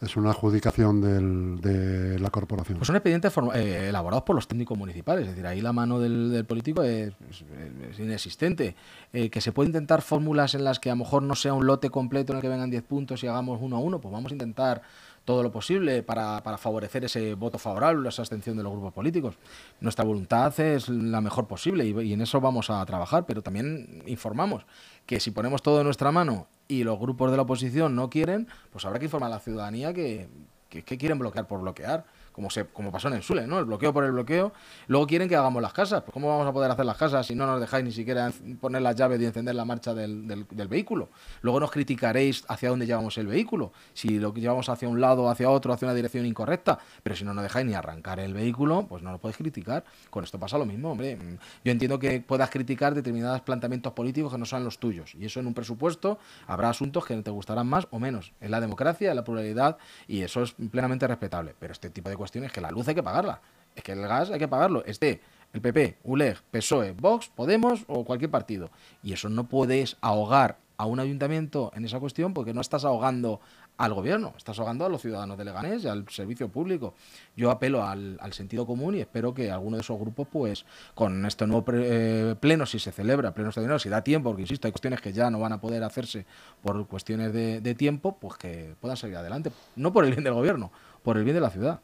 es 0.02 0.16
una 0.16 0.30
adjudicación 0.30 1.00
del- 1.00 1.60
de 1.60 2.18
la 2.18 2.30
corporación? 2.30 2.78
Pues 2.78 2.86
son 2.86 2.96
expedientes 2.96 3.32
eh, 3.54 3.86
elaborados 3.88 4.24
por 4.24 4.34
los 4.36 4.46
técnicos 4.48 4.76
municipales, 4.76 5.22
es 5.24 5.30
decir, 5.30 5.46
ahí 5.46 5.60
la 5.60 5.72
mano 5.72 5.87
del, 5.98 6.30
del 6.30 6.44
político 6.44 6.82
es, 6.82 7.12
es- 7.30 7.44
es 7.90 7.98
inexistente. 7.98 8.74
Eh, 9.12 9.30
que 9.30 9.40
se 9.40 9.52
puede 9.52 9.68
intentar 9.68 10.02
fórmulas 10.02 10.54
en 10.54 10.64
las 10.64 10.78
que 10.78 10.90
a 10.90 10.92
lo 10.94 10.98
mejor 11.04 11.22
no 11.22 11.34
sea 11.34 11.54
un 11.54 11.66
lote 11.66 11.88
completo 11.90 12.32
en 12.32 12.36
el 12.38 12.42
que 12.42 12.48
vengan 12.48 12.70
10 12.70 12.82
puntos 12.82 13.22
y 13.24 13.26
hagamos 13.26 13.60
uno 13.62 13.76
a 13.76 13.78
uno, 13.80 14.00
pues 14.00 14.12
vamos 14.12 14.30
a 14.32 14.34
intentar 14.34 14.82
todo 15.24 15.42
lo 15.42 15.52
posible 15.52 16.02
para, 16.02 16.42
para 16.42 16.56
favorecer 16.56 17.04
ese 17.04 17.34
voto 17.34 17.58
favorable, 17.58 18.08
esa 18.08 18.22
abstención 18.22 18.56
de 18.56 18.62
los 18.62 18.72
grupos 18.72 18.94
políticos. 18.94 19.34
Nuestra 19.80 20.04
voluntad 20.04 20.58
es 20.58 20.88
la 20.88 21.20
mejor 21.20 21.46
posible 21.46 21.84
y, 21.86 21.90
y 22.00 22.12
en 22.14 22.22
eso 22.22 22.40
vamos 22.40 22.70
a 22.70 22.84
trabajar, 22.86 23.26
pero 23.26 23.42
también 23.42 24.02
informamos 24.06 24.64
que 25.06 25.20
si 25.20 25.30
ponemos 25.30 25.62
todo 25.62 25.78
en 25.80 25.84
nuestra 25.84 26.12
mano 26.12 26.46
y 26.66 26.82
los 26.84 26.98
grupos 26.98 27.30
de 27.30 27.36
la 27.36 27.42
oposición 27.44 27.94
no 27.94 28.08
quieren, 28.10 28.46
pues 28.72 28.84
habrá 28.86 28.98
que 28.98 29.04
informar 29.06 29.30
a 29.30 29.34
la 29.34 29.40
ciudadanía 29.40 29.92
que, 29.92 30.28
que, 30.70 30.82
que 30.82 30.96
quieren 30.98 31.18
bloquear 31.18 31.46
por 31.46 31.60
bloquear, 31.60 32.04
como, 32.38 32.50
se, 32.50 32.66
como 32.66 32.92
pasó 32.92 33.08
en 33.08 33.14
el 33.14 33.22
Sule, 33.24 33.48
¿no? 33.48 33.58
El 33.58 33.64
bloqueo 33.64 33.92
por 33.92 34.04
el 34.04 34.12
bloqueo. 34.12 34.52
Luego 34.86 35.08
quieren 35.08 35.28
que 35.28 35.34
hagamos 35.34 35.60
las 35.60 35.72
casas. 35.72 36.02
Pues 36.04 36.12
¿Cómo 36.12 36.28
vamos 36.28 36.46
a 36.46 36.52
poder 36.52 36.70
hacer 36.70 36.84
las 36.86 36.96
casas 36.96 37.26
si 37.26 37.34
no 37.34 37.48
nos 37.48 37.60
dejáis 37.60 37.84
ni 37.84 37.90
siquiera 37.90 38.30
poner 38.60 38.80
las 38.80 38.94
llaves 38.94 39.20
y 39.20 39.24
encender 39.24 39.56
la 39.56 39.64
marcha 39.64 39.92
del, 39.92 40.28
del- 40.28 40.68
vehículo? 40.68 41.08
Luego 41.42 41.58
nos 41.58 41.72
criticaréis 41.72 42.44
hacia 42.46 42.68
dónde 42.68 42.86
llevamos 42.86 43.18
el 43.18 43.26
vehículo, 43.26 43.72
si 43.92 44.20
lo 44.20 44.32
llevamos 44.32 44.68
hacia 44.68 44.88
un 44.88 45.00
lado, 45.00 45.28
hacia 45.28 45.50
otro, 45.50 45.72
hacia 45.72 45.86
una 45.86 45.94
dirección 45.96 46.26
incorrecta. 46.26 46.78
Pero 47.02 47.16
si 47.16 47.24
no 47.24 47.34
nos 47.34 47.42
dejáis 47.42 47.66
ni 47.66 47.74
arrancar 47.74 48.20
el 48.20 48.34
vehículo, 48.34 48.86
pues 48.88 49.02
no 49.02 49.10
lo 49.10 49.18
podéis 49.18 49.38
criticar. 49.38 49.82
Con 50.08 50.22
esto 50.22 50.38
pasa 50.38 50.58
lo 50.58 50.64
mismo, 50.64 50.92
hombre. 50.92 51.18
Yo 51.64 51.72
entiendo 51.72 51.98
que 51.98 52.20
puedas 52.20 52.50
criticar 52.50 52.94
determinados 52.94 53.40
planteamientos 53.40 53.94
políticos 53.94 54.30
que 54.30 54.38
no 54.38 54.44
sean 54.46 54.62
los 54.62 54.78
tuyos. 54.78 55.16
Y 55.16 55.24
eso 55.24 55.40
en 55.40 55.48
un 55.48 55.54
presupuesto 55.54 56.20
habrá 56.46 56.68
asuntos 56.70 57.04
que 57.04 57.16
te 57.20 57.32
gustarán 57.32 57.66
más 57.66 57.88
o 57.90 57.98
menos. 57.98 58.32
Es 58.40 58.48
la 58.48 58.60
democracia, 58.60 59.10
es 59.10 59.16
la 59.16 59.24
pluralidad 59.24 59.76
y 60.06 60.22
eso 60.22 60.44
es 60.44 60.52
plenamente 60.70 61.04
respetable. 61.08 61.56
Pero 61.58 61.72
este 61.72 61.90
tipo 61.90 62.08
de 62.08 62.14
cuestiones 62.14 62.27
que 62.30 62.60
la 62.60 62.70
luz 62.70 62.86
hay 62.88 62.94
que 62.94 63.02
pagarla. 63.02 63.40
Es 63.74 63.82
que 63.82 63.92
el 63.92 64.00
gas 64.02 64.30
hay 64.30 64.38
que 64.38 64.48
pagarlo. 64.48 64.84
Esté 64.84 65.20
el 65.52 65.60
PP, 65.60 65.98
ULEG, 66.04 66.42
PSOE, 66.50 66.92
Vox, 66.92 67.28
Podemos 67.34 67.84
o 67.86 68.04
cualquier 68.04 68.30
partido. 68.30 68.70
Y 69.02 69.12
eso 69.12 69.28
no 69.28 69.44
puedes 69.44 69.96
ahogar 70.00 70.58
a 70.76 70.86
un 70.86 71.00
ayuntamiento 71.00 71.72
en 71.74 71.84
esa 71.84 71.98
cuestión 71.98 72.32
porque 72.34 72.54
no 72.54 72.60
estás 72.60 72.84
ahogando 72.84 73.40
al 73.78 73.94
gobierno, 73.94 74.34
estás 74.36 74.58
ahogando 74.58 74.84
a 74.86 74.88
los 74.88 75.00
ciudadanos 75.02 75.38
de 75.38 75.44
Leganés 75.44 75.84
y 75.84 75.88
al 75.88 76.08
servicio 76.08 76.48
público. 76.48 76.94
Yo 77.36 77.50
apelo 77.52 77.84
al, 77.84 78.16
al 78.20 78.32
sentido 78.32 78.66
común 78.66 78.96
y 78.96 79.00
espero 79.00 79.32
que 79.32 79.52
alguno 79.52 79.76
de 79.76 79.82
esos 79.82 79.98
grupos, 80.00 80.26
pues, 80.32 80.66
con 80.94 81.24
este 81.26 81.46
nuevo 81.46 81.64
pre- 81.64 82.30
eh, 82.30 82.34
pleno, 82.34 82.66
si 82.66 82.80
se 82.80 82.90
celebra, 82.90 83.32
pleno 83.34 83.50
extraordinario, 83.50 83.78
si 83.78 83.88
da 83.88 84.02
tiempo, 84.02 84.30
porque 84.30 84.42
insisto, 84.42 84.66
hay 84.66 84.72
cuestiones 84.72 85.00
que 85.00 85.12
ya 85.12 85.30
no 85.30 85.38
van 85.38 85.52
a 85.52 85.60
poder 85.60 85.84
hacerse 85.84 86.26
por 86.60 86.86
cuestiones 86.88 87.32
de, 87.32 87.60
de 87.60 87.74
tiempo, 87.76 88.16
pues 88.20 88.36
que 88.36 88.74
puedan 88.80 88.96
salir 88.96 89.16
adelante. 89.16 89.52
No 89.76 89.92
por 89.92 90.04
el 90.04 90.10
bien 90.10 90.24
del 90.24 90.34
gobierno, 90.34 90.72
por 91.04 91.16
el 91.16 91.22
bien 91.24 91.36
de 91.36 91.40
la 91.40 91.50
ciudad. 91.50 91.80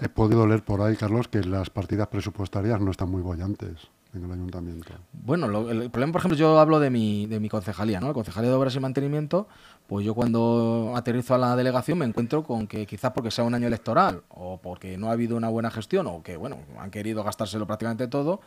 He 0.00 0.08
podido 0.08 0.46
leer 0.46 0.62
por 0.64 0.80
ahí, 0.80 0.96
Carlos, 0.96 1.26
que 1.28 1.40
las 1.42 1.70
partidas 1.70 2.06
presupuestarias 2.06 2.80
no 2.80 2.90
están 2.92 3.10
muy 3.10 3.20
bollantes 3.20 3.88
en 4.14 4.24
el 4.24 4.30
ayuntamiento. 4.30 4.92
Bueno, 5.12 5.48
lo- 5.48 5.70
el 5.70 5.90
problema, 5.90 6.12
por 6.12 6.20
ejemplo, 6.20 6.38
yo 6.38 6.58
hablo 6.60 6.78
de 6.78 6.88
mi, 6.88 7.26
de 7.26 7.40
mi 7.40 7.48
concejalía, 7.48 8.00
¿no? 8.00 8.06
La 8.06 8.14
concejalía 8.14 8.48
de 8.50 8.56
obras 8.56 8.74
y 8.76 8.80
mantenimiento, 8.80 9.48
pues 9.88 10.06
yo 10.06 10.14
cuando 10.14 10.92
aterrizo 10.96 11.34
a 11.34 11.38
la 11.38 11.56
delegación 11.56 11.98
me 11.98 12.04
encuentro 12.04 12.44
con 12.44 12.68
que 12.68 12.86
quizás 12.86 13.10
porque 13.10 13.30
sea 13.32 13.42
un 13.44 13.54
año 13.54 13.66
electoral 13.66 14.22
o 14.28 14.58
porque 14.58 14.96
no 14.98 15.08
ha 15.08 15.12
habido 15.12 15.36
una 15.36 15.48
buena 15.48 15.70
gestión 15.70 16.06
o 16.06 16.22
que, 16.22 16.36
bueno, 16.36 16.58
han 16.78 16.90
querido 16.90 17.24
gastárselo 17.24 17.66
prácticamente 17.66 18.06
todo, 18.06 18.40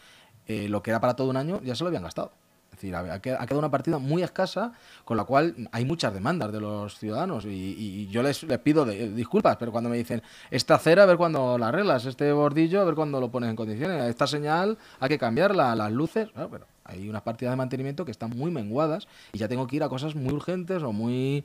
eh, 0.48 0.70
lo 0.70 0.81
que 0.81 0.91
era 0.91 1.01
para 1.01 1.15
todo 1.17 1.29
un 1.29 1.38
año 1.38 1.62
ya 1.63 1.75
se 1.75 1.84
lo 1.84 1.89
habían 1.89 2.03
gastado. 2.03 2.31
Decir, 2.81 2.95
ha, 2.95 3.00
ha 3.01 3.21
qued- 3.21 3.38
ha 3.39 3.45
quedado 3.45 3.59
una 3.59 3.69
partida 3.69 4.00
muy 4.00 4.23
escasa, 4.23 4.73
con 5.05 5.17
la 5.17 5.23
cual 5.23 5.55
hay 5.71 5.85
muchas 5.85 6.13
demandas 6.13 6.51
de 6.51 6.59
los 6.59 6.97
ciudadanos 6.97 7.45
y, 7.45 7.50
y 7.50 8.07
yo 8.07 8.23
les, 8.23 8.43
pido 8.63 8.85
disculpas, 8.85 9.57
pero 9.57 9.71
cuando 9.71 9.89
me 9.89 9.97
dicen 9.97 10.21
esta 10.50 10.75
acera 10.75 11.03
a 11.03 11.05
ver 11.05 11.17
cuándo 11.17 11.57
la 11.57 11.67
arreglas, 11.67 12.05
este 12.05 12.31
bordillo 12.31 12.81
a 12.81 12.85
ver 12.85 12.95
cuándo 12.95 13.19
lo 13.19 13.29
pones 13.29 13.50
en 13.51 13.55
condiciones, 13.55 14.03
esta 14.09 14.25
señal 14.25 14.77
hay 15.00 15.09
que 15.09 15.17
cambiarla, 15.19 15.75
las 15.75 15.91
luces, 15.91 16.29
claro, 16.31 16.50
pero 16.50 16.65
hay 16.91 17.10
unas 17.10 17.21
partidas 17.21 17.53
de 17.53 17.57
mantenimiento 17.57 18.05
que 18.05 18.12
están 18.12 18.31
muy 18.31 18.51
menguadas 18.51 19.07
y 19.33 19.39
ya 19.39 19.48
tengo 19.48 19.67
que 19.67 19.77
ir 19.77 19.83
a 19.83 19.89
cosas 19.89 20.15
muy 20.15 20.33
urgentes 20.33 20.83
o 20.83 20.91
muy, 20.91 21.43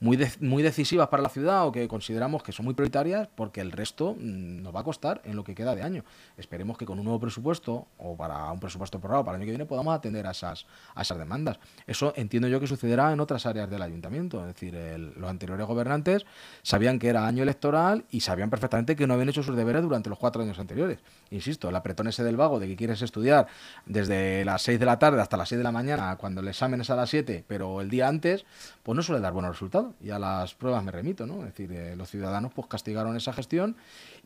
muy, 0.00 0.18
muy 0.40 0.62
decisivas 0.62 1.08
para 1.08 1.22
la 1.22 1.28
ciudad 1.28 1.66
o 1.66 1.72
que 1.72 1.88
consideramos 1.88 2.42
que 2.42 2.52
son 2.52 2.64
muy 2.64 2.74
prioritarias 2.74 3.28
porque 3.34 3.60
el 3.60 3.72
resto 3.72 4.14
mm, 4.14 4.62
nos 4.62 4.74
va 4.74 4.80
a 4.80 4.84
costar 4.84 5.22
en 5.24 5.36
lo 5.36 5.44
que 5.44 5.54
queda 5.54 5.74
de 5.74 5.82
año. 5.82 6.04
Esperemos 6.36 6.78
que 6.78 6.84
con 6.84 6.98
un 6.98 7.04
nuevo 7.04 7.20
presupuesto 7.20 7.88
o 7.98 8.16
para 8.16 8.52
un 8.52 8.60
presupuesto 8.60 9.00
prorrogado 9.00 9.24
para 9.24 9.36
el 9.36 9.42
año 9.42 9.46
que 9.46 9.52
viene 9.52 9.66
podamos 9.66 9.94
atender 9.94 10.26
a 10.26 10.32
esas, 10.32 10.66
a 10.94 11.02
esas 11.02 11.18
demandas. 11.18 11.58
Eso 11.86 12.12
entiendo 12.16 12.48
yo 12.48 12.60
que 12.60 12.66
sucederá 12.66 13.12
en 13.12 13.20
otras 13.20 13.46
áreas 13.46 13.70
del 13.70 13.82
ayuntamiento. 13.82 14.40
Es 14.40 14.46
decir, 14.46 14.74
los 15.16 15.28
anteriores 15.28 15.66
gobernantes 15.66 16.26
sabían 16.62 16.98
que 16.98 17.08
era 17.08 17.26
año 17.26 17.42
electoral 17.42 18.04
y 18.10 18.20
sabían 18.20 18.50
perfectamente 18.50 18.94
que 18.96 19.06
no 19.06 19.14
habían 19.14 19.30
hecho 19.30 19.42
sus 19.42 19.56
deberes 19.56 19.82
durante 19.82 20.10
los 20.10 20.18
cuatro 20.18 20.42
años 20.42 20.58
anteriores. 20.58 20.98
Insisto, 21.30 21.68
el 21.68 21.76
apretón 21.76 22.02
del 22.02 22.36
vago 22.36 22.60
de 22.60 22.66
que 22.66 22.76
quieres 22.76 23.00
estudiar 23.00 23.46
desde 23.86 24.44
las 24.44 24.62
6 24.62 24.78
de 24.82 24.86
la 24.86 24.98
tarde 24.98 25.20
hasta 25.20 25.36
las 25.36 25.48
6 25.48 25.58
de 25.58 25.62
la 25.62 25.70
mañana, 25.70 26.16
cuando 26.16 26.40
el 26.40 26.48
examen 26.48 26.80
es 26.80 26.90
a 26.90 26.96
las 26.96 27.08
7, 27.08 27.44
pero 27.46 27.80
el 27.80 27.88
día 27.88 28.08
antes, 28.08 28.44
pues 28.82 28.96
no 28.96 29.02
suele 29.02 29.22
dar 29.22 29.32
buenos 29.32 29.52
resultados. 29.52 29.94
Y 30.00 30.10
a 30.10 30.18
las 30.18 30.54
pruebas 30.54 30.82
me 30.82 30.90
remito, 30.90 31.24
¿no? 31.24 31.40
Es 31.46 31.54
decir, 31.54 31.70
eh, 31.72 31.94
los 31.94 32.10
ciudadanos 32.10 32.52
pues 32.52 32.66
castigaron 32.66 33.16
esa 33.16 33.32
gestión 33.32 33.76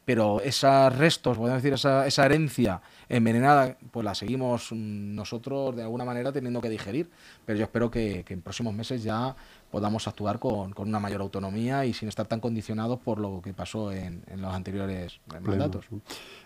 pero 0.06 0.40
esos 0.40 0.96
restos, 0.96 1.36
podemos 1.36 1.60
decir, 1.60 1.74
esa, 1.74 2.06
esa 2.06 2.24
herencia 2.24 2.80
envenenada, 3.08 3.76
pues 3.90 4.04
la 4.04 4.14
seguimos 4.14 4.70
nosotros 4.70 5.74
de 5.74 5.82
alguna 5.82 6.04
manera 6.04 6.30
teniendo 6.30 6.60
que 6.60 6.68
digerir. 6.68 7.10
Pero 7.44 7.58
yo 7.58 7.64
espero 7.64 7.90
que, 7.90 8.24
en 8.28 8.40
próximos 8.40 8.72
meses 8.72 9.02
ya 9.02 9.34
podamos 9.70 10.06
actuar 10.08 10.38
con, 10.38 10.72
una 10.76 11.00
mayor 11.00 11.20
autonomía 11.20 11.84
y 11.84 11.92
sin 11.92 12.08
estar 12.08 12.26
tan 12.26 12.40
condicionados 12.40 12.98
por 13.00 13.18
lo 13.18 13.40
que 13.42 13.52
pasó 13.52 13.92
en, 13.92 14.22
los 14.36 14.54
anteriores 14.54 15.20
mandatos. 15.42 15.86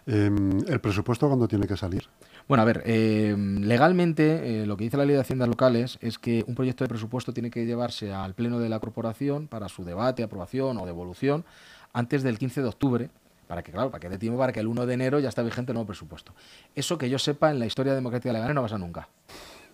Em, 0.06 0.60
¿El 0.66 0.80
presupuesto 0.80 1.28
cuándo 1.28 1.46
tiene 1.46 1.66
que 1.66 1.76
salir? 1.76 2.04
Bueno, 2.48 2.62
a 2.62 2.64
ver, 2.64 2.82
em, 2.86 3.62
legalmente 3.62 4.62
eh, 4.62 4.66
lo 4.66 4.76
que 4.76 4.84
dice 4.84 4.96
la 4.96 5.04
Ley 5.04 5.14
de 5.14 5.20
Haciendas 5.20 5.48
Locales 5.48 5.98
es 6.00 6.18
que 6.18 6.44
un 6.48 6.54
proyecto 6.54 6.84
de 6.84 6.88
presupuesto 6.88 7.32
tiene 7.32 7.50
que 7.50 7.64
llevarse 7.64 8.12
al 8.12 8.34
Pleno 8.34 8.58
de 8.58 8.68
la 8.68 8.80
Corporación 8.80 9.46
para 9.46 9.68
su 9.68 9.84
debate, 9.84 10.22
aprobación 10.22 10.78
o 10.78 10.86
devolución 10.86 11.44
antes 11.92 12.22
del 12.22 12.38
15 12.38 12.62
de 12.62 12.68
octubre 12.68 13.10
para 13.50 13.64
que, 13.64 13.72
claro, 13.72 13.90
para 13.90 14.00
que 14.00 14.08
dé 14.08 14.16
tiempo 14.16 14.38
para 14.38 14.52
que 14.52 14.60
el 14.60 14.68
1 14.68 14.86
de 14.86 14.94
enero 14.94 15.18
ya 15.18 15.28
esté 15.28 15.42
vigente 15.42 15.72
el 15.72 15.74
nuevo 15.74 15.88
presupuesto. 15.88 16.32
Eso 16.76 16.98
que 16.98 17.10
yo 17.10 17.18
sepa 17.18 17.50
en 17.50 17.58
la 17.58 17.66
historia 17.66 17.94
democrática 17.94 18.28
de 18.28 18.34
Leganés 18.34 18.54
no 18.54 18.62
pasa 18.62 18.78
nunca. 18.78 19.08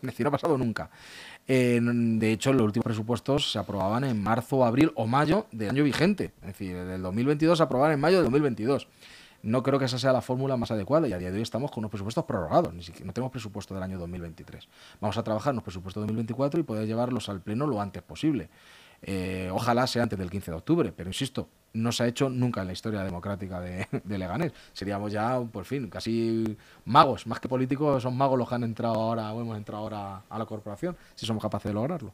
Es 0.03 0.07
decir, 0.11 0.25
no 0.25 0.29
ha 0.29 0.33
pasado 0.33 0.59
nunca. 0.59 0.91
de 1.47 2.33
hecho, 2.33 2.53
los 2.53 2.62
últimos 2.62 2.85
presupuestos 2.85 3.53
se 3.53 3.59
aprobaban 3.59 4.05
en 4.05 4.23
marzo, 4.23 4.65
abril 4.65 4.93
o 4.95 5.07
mayo 5.07 5.47
del 5.53 5.71
año 5.71 5.85
vigente. 5.85 6.33
Es 6.41 6.49
decir, 6.49 6.76
del 6.76 7.03
2022 7.03 7.59
se 7.59 7.65
aprobaban 7.65 7.93
en 7.93 8.00
mayo 8.00 8.17
del 8.17 8.25
2022. 8.25 8.88
No 9.43 9.62
creo 9.62 9.79
que 9.79 9.85
esa 9.85 9.99
sea 9.99 10.12
la 10.12 10.23
fórmula 10.23 10.57
más 10.57 10.71
adecuada 10.71 11.07
y 11.07 11.12
a 11.12 11.19
día 11.19 11.31
de 11.31 11.37
hoy 11.37 11.43
estamos 11.43 11.71
con 11.71 11.83
unos 11.83 11.91
presupuestos 11.91 12.25
prorrogados, 12.25 12.75
ni 12.75 12.83
siquiera 12.83 13.07
no 13.07 13.12
tenemos 13.12 13.31
presupuesto 13.31 13.75
del 13.75 13.83
año 13.83 13.99
2023. 13.99 14.69
Vamos 15.00 15.17
a 15.19 15.23
trabajar 15.23 15.53
en 15.53 15.57
los 15.57 15.65
presupuestos 15.65 16.03
de 16.03 16.07
2024 16.07 16.59
y 16.59 16.62
poder 16.65 16.87
llevarlos 16.87 17.29
al 17.29 17.41
pleno 17.41 17.67
lo 17.67 17.81
antes 17.81 18.03
posible. 18.03 18.49
Eh, 19.09 19.49
ojalá 19.53 19.87
sea 19.87 20.03
antes 20.03 20.19
del 20.19 20.29
15 20.29 20.51
de 20.51 20.57
octubre, 20.57 20.93
pero 20.95 21.09
insisto, 21.09 21.49
no 21.75 21.93
se 21.93 22.03
ha 22.03 22.07
hecho 22.09 22.29
nunca 22.29 22.63
en 22.63 22.67
la 22.67 22.73
historia 22.73 23.05
democrática 23.05 23.61
de, 23.61 24.19
Leganés. 24.19 24.53
Seríamos 24.73 25.13
ya, 25.13 25.41
por 25.41 25.65
fin, 25.65 25.89
casi 25.89 26.59
magos, 26.85 27.25
más 27.29 27.39
que 27.39 27.49
políticos, 27.49 28.03
son 28.03 28.17
magos 28.17 28.37
los 28.37 28.49
que 28.49 28.57
han 28.57 28.65
entrado 28.65 28.97
ahora 28.97 29.33
o 29.33 29.41
hemos 29.41 29.57
entrado 29.57 29.85
ahora 29.85 30.23
a 30.29 30.39
la 30.41 30.45
corporación, 30.45 30.97
si 31.15 31.25
somos 31.25 31.41
capaces 31.41 31.71
de 31.71 31.75
lograrlo. 31.75 32.11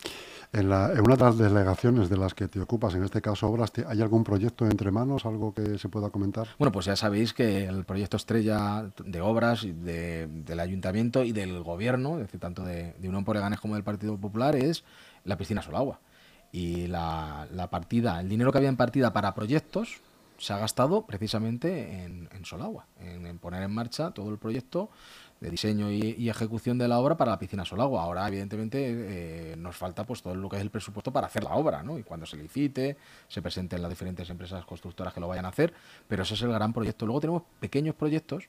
En, 0.53 0.67
una 0.67 1.17
de 1.17 1.25
las 1.25 1.39
delegaciones 1.39 2.11
de 2.11 2.19
las 2.19 2.35
que 2.35 2.47
te 2.47 2.61
ocupas, 2.61 2.95
en 2.95 3.05
este 3.05 3.23
caso 3.23 3.49
obras, 3.49 3.73
¿hay 3.87 4.03
algún 4.03 4.23
proyecto 4.23 4.67
entre 4.67 4.91
manos, 4.91 5.25
algo 5.25 5.55
que 5.55 5.79
se 5.79 5.89
pueda 5.89 6.11
comentar? 6.11 6.49
Bueno, 6.59 6.73
pues 6.73 6.85
ya 6.85 6.97
sabéis 6.97 7.33
que 7.33 7.65
el 7.65 7.87
proyecto 7.87 8.19
estrella 8.19 8.85
de 9.03 9.21
obras 9.23 9.67
del 9.67 10.61
ayuntamiento 10.61 11.25
y 11.25 11.33
del 11.33 11.63
gobierno, 11.63 12.17
es 12.17 12.25
decir, 12.25 12.39
tanto 12.39 12.65
de, 12.65 12.93
de 12.99 13.09
Unión 13.09 13.25
por 13.25 13.37
Leganés 13.37 13.61
como 13.61 13.77
del 13.77 13.85
Partido 13.85 14.19
Popular, 14.19 14.55
es 14.57 14.85
la 15.25 15.39
piscina 15.39 15.63
Solagua 15.63 15.99
y 16.53 16.87
la, 16.87 17.49
partida, 17.71 18.21
el 18.21 18.29
dinero 18.29 18.53
que 18.53 18.59
había 18.59 18.69
en 18.69 18.77
partida 18.77 19.13
para 19.13 19.35
proyectos 19.35 20.01
se 20.39 20.53
ha 20.53 20.59
gastado 20.59 21.07
precisamente 21.07 22.05
en, 22.05 22.45
Solagua, 22.45 22.87
en, 23.01 23.39
poner 23.39 23.63
en 23.63 23.73
marcha 23.73 24.11
todo 24.11 24.29
el 24.31 24.39
proyecto 24.39 24.91
de 25.41 25.51
diseño 25.51 25.91
y, 25.91 26.29
ejecución 26.29 26.79
de 26.79 26.89
la 26.89 26.99
obra 26.99 27.17
para 27.17 27.31
la 27.33 27.39
piscina 27.39 27.65
Solagua. 27.65 28.03
Ahora, 28.03 28.27
evidentemente, 28.29 29.53
eh, 29.53 29.57
nos 29.57 29.77
falta 29.77 30.05
pues 30.05 30.23
todo 30.23 30.35
lo 30.35 30.49
que 30.49 30.57
es 30.57 30.63
el 30.63 30.71
presupuesto 30.71 31.13
para 31.13 31.27
hacer 31.27 31.43
la 31.43 31.55
obra, 31.55 31.83
¿no? 31.83 31.99
Y 31.99 32.03
cuando 32.03 32.27
se 32.27 32.37
licite, 32.37 32.97
se 33.29 33.41
presenten 33.41 33.81
las 33.81 33.91
diferentes 33.91 34.29
empresas 34.31 34.65
constructoras 34.65 35.15
que 35.15 35.21
lo 35.21 35.29
vayan 35.29 35.47
a 35.47 35.49
hacer, 35.49 35.73
pero 36.07 36.23
ese 36.23 36.35
es 36.35 36.43
el 36.43 36.53
gran 36.53 36.73
proyecto. 36.73 37.07
Luego 37.07 37.21
tenemos 37.21 37.43
pequeños 37.59 37.95
proyectos 37.95 38.45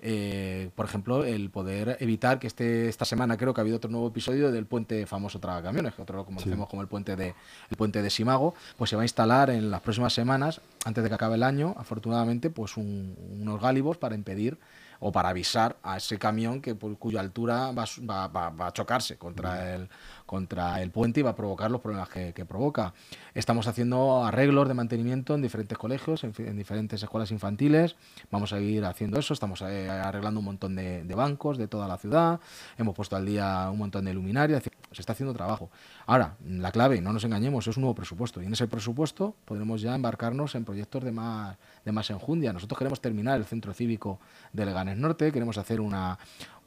eh, 0.00 0.70
por 0.74 0.84
ejemplo, 0.84 1.24
el 1.24 1.50
poder 1.50 1.96
evitar 2.00 2.38
que 2.38 2.46
este, 2.46 2.88
esta 2.88 3.04
semana 3.04 3.36
creo 3.36 3.54
que 3.54 3.60
ha 3.60 3.62
habido 3.62 3.78
otro 3.78 3.90
nuevo 3.90 4.08
episodio 4.08 4.52
del 4.52 4.66
puente 4.66 5.06
famoso 5.06 5.40
Tragacamiones, 5.40 5.94
que 5.94 6.02
otro 6.02 6.16
lo 6.16 6.26
conocemos 6.26 6.68
como 6.68 6.82
el 6.82 6.88
puente 6.88 7.16
de 7.16 7.34
el 7.70 7.76
puente 7.76 8.02
de 8.02 8.10
Simago, 8.10 8.54
pues 8.76 8.90
se 8.90 8.96
va 8.96 9.02
a 9.02 9.04
instalar 9.04 9.50
en 9.50 9.70
las 9.70 9.80
próximas 9.80 10.12
semanas, 10.12 10.60
antes 10.84 11.02
de 11.02 11.08
que 11.08 11.14
acabe 11.14 11.36
el 11.36 11.42
año, 11.42 11.74
afortunadamente, 11.78 12.50
pues 12.50 12.76
unos 12.76 13.60
gálibos 13.60 13.96
para 13.96 14.14
impedir 14.14 14.58
o 15.00 15.12
para 15.12 15.28
avisar 15.30 15.76
a 15.82 15.96
ese 15.96 16.18
camión 16.18 16.60
que 16.60 16.74
por 16.74 16.96
cuya 16.98 17.20
altura 17.20 17.72
va, 17.72 18.28
va, 18.28 18.66
a 18.66 18.72
chocarse 18.72 19.16
contra 19.16 19.74
el, 19.74 19.88
contra 20.24 20.82
el 20.82 20.90
puente 20.90 21.20
y 21.20 21.22
va 21.22 21.30
a 21.30 21.36
provocar 21.36 21.70
los 21.70 21.80
problemas 21.80 22.08
que, 22.08 22.32
provoca. 22.46 22.94
Estamos 23.34 23.66
haciendo 23.66 24.24
arreglos 24.24 24.68
de 24.68 24.74
mantenimiento 24.74 25.34
en 25.34 25.42
diferentes 25.42 25.76
colegios, 25.76 26.22
en, 26.24 26.56
diferentes 26.56 27.02
escuelas 27.02 27.30
infantiles. 27.30 27.96
Vamos 28.30 28.52
a 28.52 28.60
ir 28.60 28.84
haciendo 28.84 29.18
eso. 29.18 29.34
Estamos 29.34 29.62
eh, 29.62 29.88
arreglando 29.90 30.40
un 30.40 30.46
montón 30.46 30.76
de, 30.76 31.14
bancos 31.14 31.58
de 31.58 31.66
toda 31.68 31.88
la 31.88 31.96
ciudad. 31.96 32.40
Hemos 32.78 32.94
puesto 32.94 33.16
al 33.16 33.26
día 33.26 33.68
un 33.70 33.78
montón 33.78 34.04
de 34.04 34.14
luminarias. 34.14 34.62
Se 34.92 35.00
está 35.00 35.12
haciendo 35.12 35.34
trabajo. 35.34 35.70
Ahora, 36.08 36.36
la 36.48 36.70
clave, 36.70 37.00
no 37.00 37.12
nos 37.12 37.24
engañemos, 37.24 37.66
es 37.66 37.76
un 37.76 37.82
nuevo 37.82 37.96
presupuesto. 37.96 38.40
Y 38.40 38.46
en 38.46 38.52
ese 38.52 38.68
presupuesto 38.68 39.34
podremos 39.44 39.80
ya 39.80 39.92
embarcarnos 39.92 40.54
en 40.54 40.64
proyectos 40.64 41.02
de 41.02 41.10
más, 41.10 41.56
de 41.84 41.90
más 41.90 42.08
enjundia. 42.10 42.52
Nosotros 42.52 42.78
queremos 42.78 43.00
terminar 43.00 43.38
el 43.38 43.44
centro 43.44 43.74
cívico 43.74 44.20
de 44.52 44.66
Leganés 44.66 44.98
Norte, 44.98 45.32
queremos 45.32 45.58
hacer 45.58 45.80
una, 45.80 46.16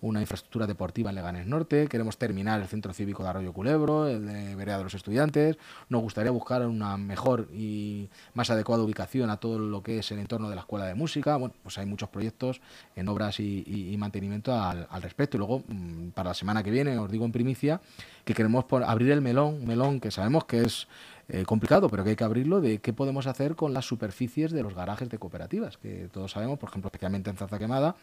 una 0.01 0.21
infraestructura 0.21 0.65
deportiva 0.65 1.09
en 1.09 1.15
Leganés 1.15 1.45
Norte, 1.45 1.87
queremos 1.87 2.17
terminar 2.17 2.61
el 2.61 2.67
centro 2.67 2.93
cívico 2.93 3.23
de 3.23 3.29
Arroyo 3.29 3.53
Culebro, 3.53 4.07
el 4.07 4.25
de 4.25 4.55
Vereda 4.55 4.77
de 4.77 4.83
los 4.85 4.93
Estudiantes, 4.93 5.57
nos 5.89 6.01
gustaría 6.01 6.31
buscar 6.31 6.65
una 6.65 6.95
mejor 6.97 7.49
y 7.53 8.07
más 8.33 8.49
adecuada 8.49 8.83
ubicación 8.83 9.29
a 9.29 9.37
todo 9.37 9.59
lo 9.59 9.83
que 9.83 9.99
es 9.99 10.11
el 10.11 10.19
entorno 10.19 10.49
de 10.49 10.55
la 10.55 10.61
Escuela 10.61 10.85
de 10.85 10.95
Música, 10.95 11.35
bueno, 11.35 11.53
pues 11.63 11.77
hay 11.77 11.85
muchos 11.85 12.09
proyectos 12.09 12.61
en 12.95 13.09
obras 13.09 13.39
y, 13.39 13.95
mantenimiento 13.99 14.53
al, 14.53 14.87
respecto. 15.01 15.35
Y 15.35 15.39
luego, 15.39 15.63
mm, 15.67 16.09
para 16.09 16.29
la 16.29 16.33
semana 16.33 16.63
que 16.63 16.71
viene, 16.71 16.97
os 16.97 17.11
digo 17.11 17.25
en 17.25 17.33
primicia, 17.33 17.81
que 18.23 18.33
queremos 18.33 18.65
abrir 18.85 19.11
el 19.11 19.21
melón, 19.29 19.65
melón 19.65 19.99
que 19.99 20.11
sabemos 20.11 20.45
que 20.45 20.61
es 20.61 20.87
eh, 21.31 21.45
complicado, 21.45 21.89
pero 21.89 22.03
que 22.03 22.11
hay 22.11 22.15
que 22.15 22.23
abrirlo, 22.23 22.59
de 22.59 22.79
qué 22.79 22.91
podemos 22.91 23.27
hacer 23.27 23.55
con 23.55 23.71
las 23.71 23.85
superficies 23.85 24.51
de 24.51 24.63
los 24.63 24.73
garajes 24.73 25.09
de 25.09 25.19
cooperativas, 25.19 25.77
que 25.77 26.09
todos 26.11 26.31
sabemos, 26.31 26.57
por 26.57 26.69
ejemplo, 26.69 26.87
especialmente 26.87 27.29
en 27.29 27.37
Zaza 27.37 27.59
Quemada, 27.59 27.95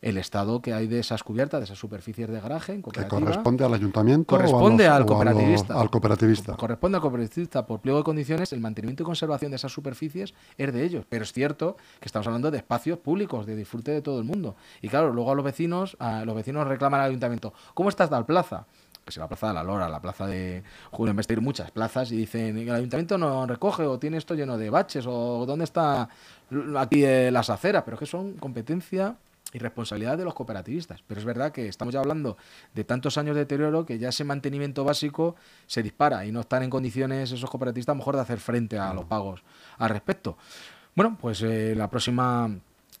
el 0.00 0.16
estado 0.16 0.60
que 0.60 0.74
hay 0.74 0.88
de 0.88 0.98
esas 0.98 1.22
cubiertas, 1.22 1.60
de 1.60 1.64
esas 1.66 1.78
superficies 1.78 2.28
de 2.28 2.40
garaje 2.40 2.72
en 2.72 2.82
cooperativa. 2.82 3.20
¿Que 3.20 3.24
corresponde 3.24 3.64
al 3.64 3.74
ayuntamiento 3.74 4.26
corresponde 4.26 4.88
al 4.88 5.06
cooperativista. 5.06 5.80
al 5.80 5.90
cooperativista. 5.90 6.56
Corresponde 6.56 6.96
al 6.96 7.02
cooperativista. 7.02 7.64
Por 7.64 7.78
pliego 7.78 7.98
de 7.98 8.04
condiciones, 8.04 8.52
el 8.52 8.58
mantenimiento 8.58 9.04
y 9.04 9.06
conservación 9.06 9.52
de 9.52 9.58
esas 9.58 9.70
superficies 9.70 10.34
es 10.58 10.72
de 10.72 10.82
ellos. 10.82 11.04
Pero 11.08 11.22
es 11.22 11.32
cierto 11.32 11.76
que 12.00 12.06
estamos 12.06 12.26
hablando 12.26 12.50
de 12.50 12.58
espacios 12.58 12.98
públicos, 12.98 13.46
de 13.46 13.54
disfrute 13.54 13.92
de 13.92 14.02
todo 14.02 14.18
el 14.18 14.24
mundo. 14.24 14.56
Y 14.80 14.88
claro, 14.88 15.12
luego 15.12 15.30
a 15.30 15.36
los 15.36 15.44
vecinos, 15.44 15.96
a 16.00 16.24
los 16.24 16.34
vecinos 16.34 16.66
reclaman 16.66 17.00
al 17.00 17.10
ayuntamiento, 17.10 17.54
¿cómo 17.74 17.88
está 17.88 18.08
tal 18.08 18.26
plaza? 18.26 18.66
Que 19.04 19.10
es 19.10 19.16
la 19.16 19.28
plaza 19.28 19.48
de 19.48 19.54
la 19.54 19.62
Lora, 19.62 19.88
la 19.88 20.00
plaza 20.00 20.26
de 20.26 20.62
Julio 20.90 21.10
Investir, 21.10 21.40
muchas 21.40 21.70
plazas, 21.70 22.12
y 22.12 22.16
dicen, 22.16 22.56
el 22.56 22.70
ayuntamiento 22.70 23.18
no 23.18 23.46
recoge, 23.46 23.84
o 23.84 23.98
tiene 23.98 24.18
esto 24.18 24.34
lleno 24.34 24.56
de 24.56 24.70
baches, 24.70 25.06
o 25.06 25.44
dónde 25.46 25.64
está 25.64 26.08
aquí 26.76 27.04
eh, 27.04 27.30
las 27.30 27.50
aceras, 27.50 27.82
pero 27.84 27.98
que 27.98 28.06
son 28.06 28.34
competencia 28.34 29.16
y 29.52 29.58
responsabilidad 29.58 30.16
de 30.16 30.24
los 30.24 30.34
cooperativistas. 30.34 31.02
Pero 31.06 31.20
es 31.20 31.26
verdad 31.26 31.52
que 31.52 31.68
estamos 31.68 31.92
ya 31.92 32.00
hablando 32.00 32.36
de 32.74 32.84
tantos 32.84 33.18
años 33.18 33.34
de 33.34 33.40
deterioro 33.40 33.84
que 33.84 33.98
ya 33.98 34.08
ese 34.08 34.24
mantenimiento 34.24 34.84
básico 34.84 35.36
se 35.66 35.82
dispara 35.82 36.24
y 36.24 36.32
no 36.32 36.40
están 36.40 36.62
en 36.62 36.70
condiciones 36.70 37.32
esos 37.32 37.50
cooperativistas 37.50 37.92
a 37.92 37.96
mejor 37.96 38.16
de 38.16 38.22
hacer 38.22 38.40
frente 38.40 38.78
a 38.78 38.94
los 38.94 39.04
pagos 39.04 39.42
al 39.78 39.90
respecto. 39.90 40.38
Bueno, 40.94 41.18
pues 41.20 41.42
eh, 41.42 41.74
la 41.76 41.88
próxima 41.88 42.50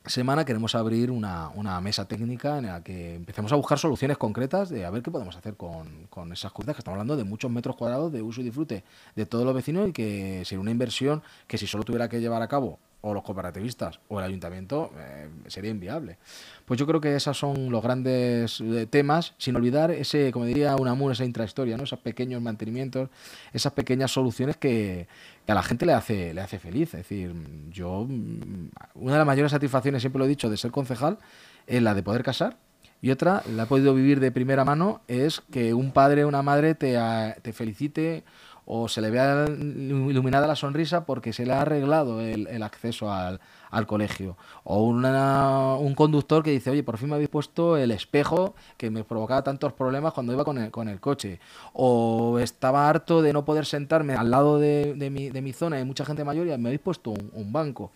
semana 0.06 0.44
queremos 0.44 0.74
abrir 0.74 1.10
una, 1.10 1.48
una, 1.50 1.80
mesa 1.80 2.06
técnica 2.06 2.58
en 2.58 2.66
la 2.66 2.82
que 2.82 3.14
empecemos 3.14 3.52
a 3.52 3.56
buscar 3.56 3.78
soluciones 3.78 4.18
concretas 4.18 4.68
de 4.68 4.84
a 4.84 4.90
ver 4.90 5.02
qué 5.02 5.10
podemos 5.10 5.36
hacer 5.36 5.54
con, 5.54 6.06
con 6.10 6.32
esas 6.32 6.52
cosas 6.52 6.74
que 6.74 6.80
estamos 6.80 6.96
hablando 6.96 7.16
de 7.16 7.24
muchos 7.24 7.50
metros 7.50 7.76
cuadrados 7.76 8.12
de 8.12 8.22
uso 8.22 8.40
y 8.40 8.44
disfrute 8.44 8.84
de 9.14 9.26
todos 9.26 9.44
los 9.44 9.54
vecinos 9.54 9.88
y 9.88 9.92
que 9.92 10.42
sería 10.44 10.60
una 10.60 10.70
inversión 10.70 11.22
que 11.46 11.58
si 11.58 11.66
solo 11.66 11.84
tuviera 11.84 12.08
que 12.08 12.20
llevar 12.20 12.42
a 12.42 12.48
cabo 12.48 12.78
o 13.02 13.12
los 13.12 13.22
cooperativistas 13.22 14.00
o 14.08 14.18
el 14.18 14.24
ayuntamiento 14.24 14.92
eh, 14.96 15.28
sería 15.48 15.70
inviable. 15.70 16.18
Pues 16.64 16.78
yo 16.78 16.86
creo 16.86 17.00
que 17.00 17.16
esos 17.16 17.36
son 17.36 17.70
los 17.70 17.82
grandes 17.82 18.60
eh, 18.60 18.86
temas, 18.88 19.34
sin 19.38 19.56
olvidar 19.56 19.90
ese, 19.90 20.32
como 20.32 20.44
diría 20.44 20.76
Unamun, 20.76 21.12
esa 21.12 21.24
intrahistoria, 21.24 21.76
¿no? 21.76 21.82
esos 21.82 21.98
pequeños 21.98 22.40
mantenimientos, 22.40 23.10
esas 23.52 23.72
pequeñas 23.72 24.12
soluciones 24.12 24.56
que, 24.56 25.06
a 25.46 25.54
la 25.54 25.62
gente 25.62 25.84
le 25.84 25.92
hace, 25.92 26.32
le 26.32 26.40
hace 26.40 26.58
feliz. 26.60 26.94
Es 26.94 27.00
decir, 27.00 27.34
yo, 27.70 28.06
mm, 28.08 28.70
una 28.94 29.12
de 29.12 29.18
las 29.18 29.26
mayores 29.26 29.50
satisfacciones, 29.50 30.00
siempre 30.00 30.20
lo 30.20 30.24
he 30.24 30.28
dicho, 30.28 30.48
de 30.48 30.56
ser 30.56 30.70
concejal, 30.70 31.18
es 31.66 31.82
la 31.82 31.94
de 31.94 32.02
poder 32.02 32.22
casar. 32.22 32.56
Y 33.00 33.10
otra, 33.10 33.42
la 33.52 33.64
he 33.64 33.66
podido 33.66 33.94
vivir 33.94 34.20
de 34.20 34.30
primera 34.30 34.64
mano, 34.64 35.00
es 35.08 35.42
que 35.50 35.74
un 35.74 35.90
padre 35.90 36.24
o 36.24 36.28
una 36.28 36.42
madre 36.42 36.76
te, 36.76 36.96
te 37.42 37.52
felicite 37.52 38.22
o 38.64 38.88
se 38.88 39.00
le 39.00 39.10
vea 39.10 39.46
iluminada 39.48 40.46
la 40.46 40.56
sonrisa 40.56 41.04
porque 41.04 41.32
se 41.32 41.44
le 41.44 41.52
ha 41.52 41.62
arreglado 41.62 42.20
el, 42.20 42.62
acceso 42.62 43.12
al, 43.12 43.40
colegio. 43.86 44.36
O 44.64 44.84
un 44.84 45.94
conductor 45.94 46.42
que 46.42 46.50
dice, 46.50 46.70
oye, 46.70 46.82
por 46.82 46.98
fin 46.98 47.08
me 47.08 47.16
habéis 47.16 47.30
puesto 47.30 47.76
el 47.76 47.90
espejo 47.90 48.54
que 48.76 48.90
me 48.90 49.04
provocaba 49.04 49.42
tantos 49.42 49.72
problemas 49.72 50.12
cuando 50.12 50.32
iba 50.32 50.44
con 50.44 50.58
el, 50.58 50.70
con 50.70 50.88
el 50.88 51.00
coche. 51.00 51.40
O 51.72 52.38
estaba 52.38 52.88
harto 52.88 53.20
de 53.22 53.32
no 53.32 53.44
poder 53.44 53.66
sentarme 53.66 54.14
al 54.14 54.30
lado 54.30 54.58
de, 54.58 54.94
mi, 55.10 55.30
de 55.30 55.42
mi, 55.42 55.52
zona, 55.52 55.76
hay 55.76 55.84
mucha 55.84 56.04
gente 56.04 56.24
mayor 56.24 56.46
y 56.46 56.50
me 56.58 56.68
habéis 56.68 56.80
puesto 56.80 57.10
un 57.10 57.52
banco. 57.52 57.90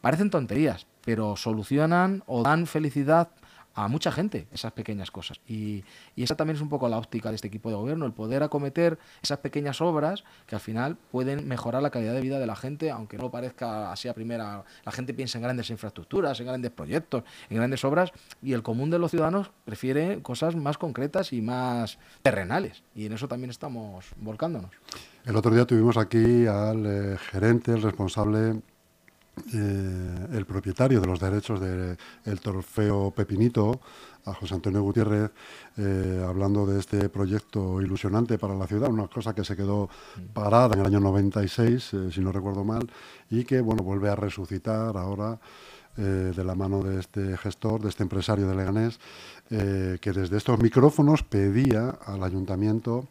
Parecen 0.00 0.30
tonterías, 0.30 0.86
pero 1.04 1.36
solucionan 1.36 2.22
o 2.26 2.42
dan 2.42 2.66
felicidad 2.66 3.28
a 3.84 3.86
mucha 3.86 4.10
gente 4.10 4.48
esas 4.52 4.72
pequeñas 4.72 5.12
cosas. 5.12 5.40
Y, 5.46 5.84
esa 6.16 6.34
también 6.34 6.56
es 6.56 6.62
un 6.62 6.68
poco 6.68 6.88
la 6.88 6.98
óptica 6.98 7.28
de 7.28 7.36
este 7.36 7.46
equipo 7.46 7.70
de 7.70 7.76
gobierno, 7.76 8.04
el 8.04 8.12
poder 8.12 8.42
acometer 8.42 8.98
esas 9.22 9.38
pequeñas 9.38 9.80
obras 9.80 10.24
que 10.46 10.56
al 10.56 10.60
final 10.60 10.96
pueden 11.12 11.46
mejorar 11.46 11.80
la 11.80 11.90
calidad 11.90 12.12
de 12.12 12.20
vida 12.20 12.40
de 12.40 12.46
la 12.46 12.56
gente, 12.56 12.90
aunque 12.90 13.16
no 13.18 13.30
parezca 13.30 13.92
así 13.92 14.08
a 14.08 14.14
primera. 14.14 14.64
La 14.84 14.90
gente 14.90 15.14
piensa 15.14 15.38
en 15.38 15.42
grandes 15.42 15.70
infraestructuras, 15.70 16.40
en 16.40 16.46
grandes 16.46 16.72
proyectos, 16.72 17.22
en 17.48 17.56
grandes 17.56 17.84
obras, 17.84 18.10
y 18.42 18.52
el 18.52 18.64
común 18.64 18.90
de 18.90 18.98
los 18.98 19.12
ciudadanos 19.12 19.52
prefiere 19.64 20.22
cosas 20.22 20.56
más 20.56 20.76
concretas 20.76 21.32
y 21.32 21.40
más 21.40 21.98
terrenales. 22.22 22.82
Y 22.96 23.06
en 23.06 23.12
eso 23.12 23.28
también 23.28 23.50
estamos 23.50 24.06
volcándonos. 24.16 24.72
El 25.24 25.36
otro 25.36 25.54
día 25.54 25.66
tuvimos 25.66 25.96
aquí 25.96 26.46
al 26.46 26.84
eh, 26.84 27.16
gerente, 27.30 27.72
el 27.72 27.82
responsable 27.82 28.60
eh, 29.54 30.26
el 30.32 30.46
propietario 30.46 31.00
de 31.00 31.06
los 31.06 31.20
derechos 31.20 31.60
del 31.60 32.40
trofeo 32.40 33.10
Pepinito, 33.10 33.80
a 34.24 34.34
José 34.34 34.54
Antonio 34.54 34.82
Gutiérrez, 34.82 35.30
eh, 35.76 36.24
hablando 36.26 36.66
de 36.66 36.80
este 36.80 37.08
proyecto 37.08 37.80
ilusionante 37.80 38.38
para 38.38 38.54
la 38.54 38.66
ciudad, 38.66 38.90
una 38.90 39.08
cosa 39.08 39.34
que 39.34 39.44
se 39.44 39.56
quedó 39.56 39.88
parada 40.32 40.74
en 40.74 40.80
el 40.80 40.86
año 40.86 41.00
96, 41.00 41.94
eh, 41.94 42.12
si 42.12 42.20
no 42.20 42.32
recuerdo 42.32 42.64
mal, 42.64 42.90
y 43.30 43.44
que 43.44 43.60
bueno 43.60 43.82
vuelve 43.82 44.08
a 44.08 44.16
resucitar 44.16 44.96
ahora. 44.96 45.38
de 45.98 46.44
la 46.44 46.54
mano 46.54 46.80
de 46.80 47.00
este 47.00 47.36
gestor, 47.36 47.82
de 47.82 47.88
este 47.88 48.04
empresario 48.04 48.46
de 48.46 48.54
Leganés, 48.54 49.00
que 49.48 50.12
desde 50.12 50.36
estos 50.36 50.60
micrófonos 50.60 51.24
pedía 51.24 51.98
al 52.06 52.22
ayuntamiento 52.22 53.08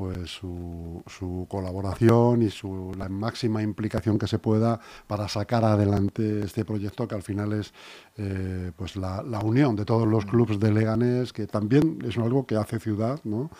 pues 0.00 0.30
su, 0.30 1.46
colaboración 1.46 2.40
y 2.40 2.48
su, 2.48 2.94
la 2.96 3.10
máxima 3.10 3.62
implicación 3.62 4.18
que 4.18 4.26
se 4.26 4.38
pueda 4.38 4.80
para 5.06 5.28
sacar 5.28 5.62
adelante 5.62 6.40
este 6.42 6.64
proyecto 6.64 7.06
que 7.06 7.14
al 7.14 7.22
final 7.22 7.52
es 7.52 7.74
eh, 8.16 8.72
pues 8.78 8.96
la, 8.96 9.22
la, 9.22 9.40
unión 9.40 9.76
de 9.76 9.84
todos 9.84 10.08
los 10.08 10.24
clubes 10.24 10.58
de 10.58 10.72
Leganés, 10.72 11.34
que 11.34 11.46
también 11.46 11.98
es 12.02 12.16
algo 12.16 12.46
que 12.46 12.56
hace 12.56 12.80
ciudad, 12.80 13.20
¿no? 13.24 13.50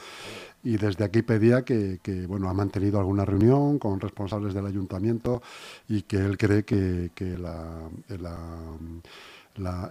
Y 0.64 0.78
desde 0.78 1.04
aquí 1.04 1.20
pedía 1.20 1.62
que, 1.62 1.98
bueno, 2.26 2.48
ha 2.48 2.54
mantenido 2.54 2.98
alguna 2.98 3.26
reunión 3.26 3.78
con 3.78 4.00
responsables 4.00 4.54
del 4.54 4.64
ayuntamiento 4.64 5.42
y 5.90 6.02
que 6.02 6.16
él 6.16 6.38
cree 6.38 6.64
que, 6.64 7.10
que 7.14 7.36
la 7.36 7.90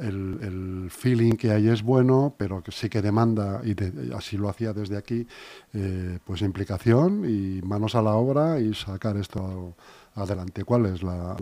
el, 0.01 0.87
feeling 0.89 1.33
que 1.33 1.51
hay 1.51 1.69
es 1.69 1.83
bueno, 1.83 2.33
pero 2.37 2.61
que 2.63 2.71
sí 2.71 2.89
que 2.89 3.01
demanda, 3.01 3.61
y 3.63 3.75
así 4.13 4.37
lo 4.37 4.49
hacía 4.49 4.73
desde 4.73 4.97
aquí, 4.97 5.27
eh, 5.73 6.19
pues 6.25 6.41
implicación 6.41 7.25
y 7.25 7.61
manos 7.61 7.95
a 7.95 8.01
la 8.01 8.13
obra 8.13 8.59
y 8.59 8.73
sacar 8.73 9.17
esto 9.17 9.75
adelante. 10.15 10.63
¿Cuál 10.63 10.87
es 10.87 11.03
la, 11.03 11.35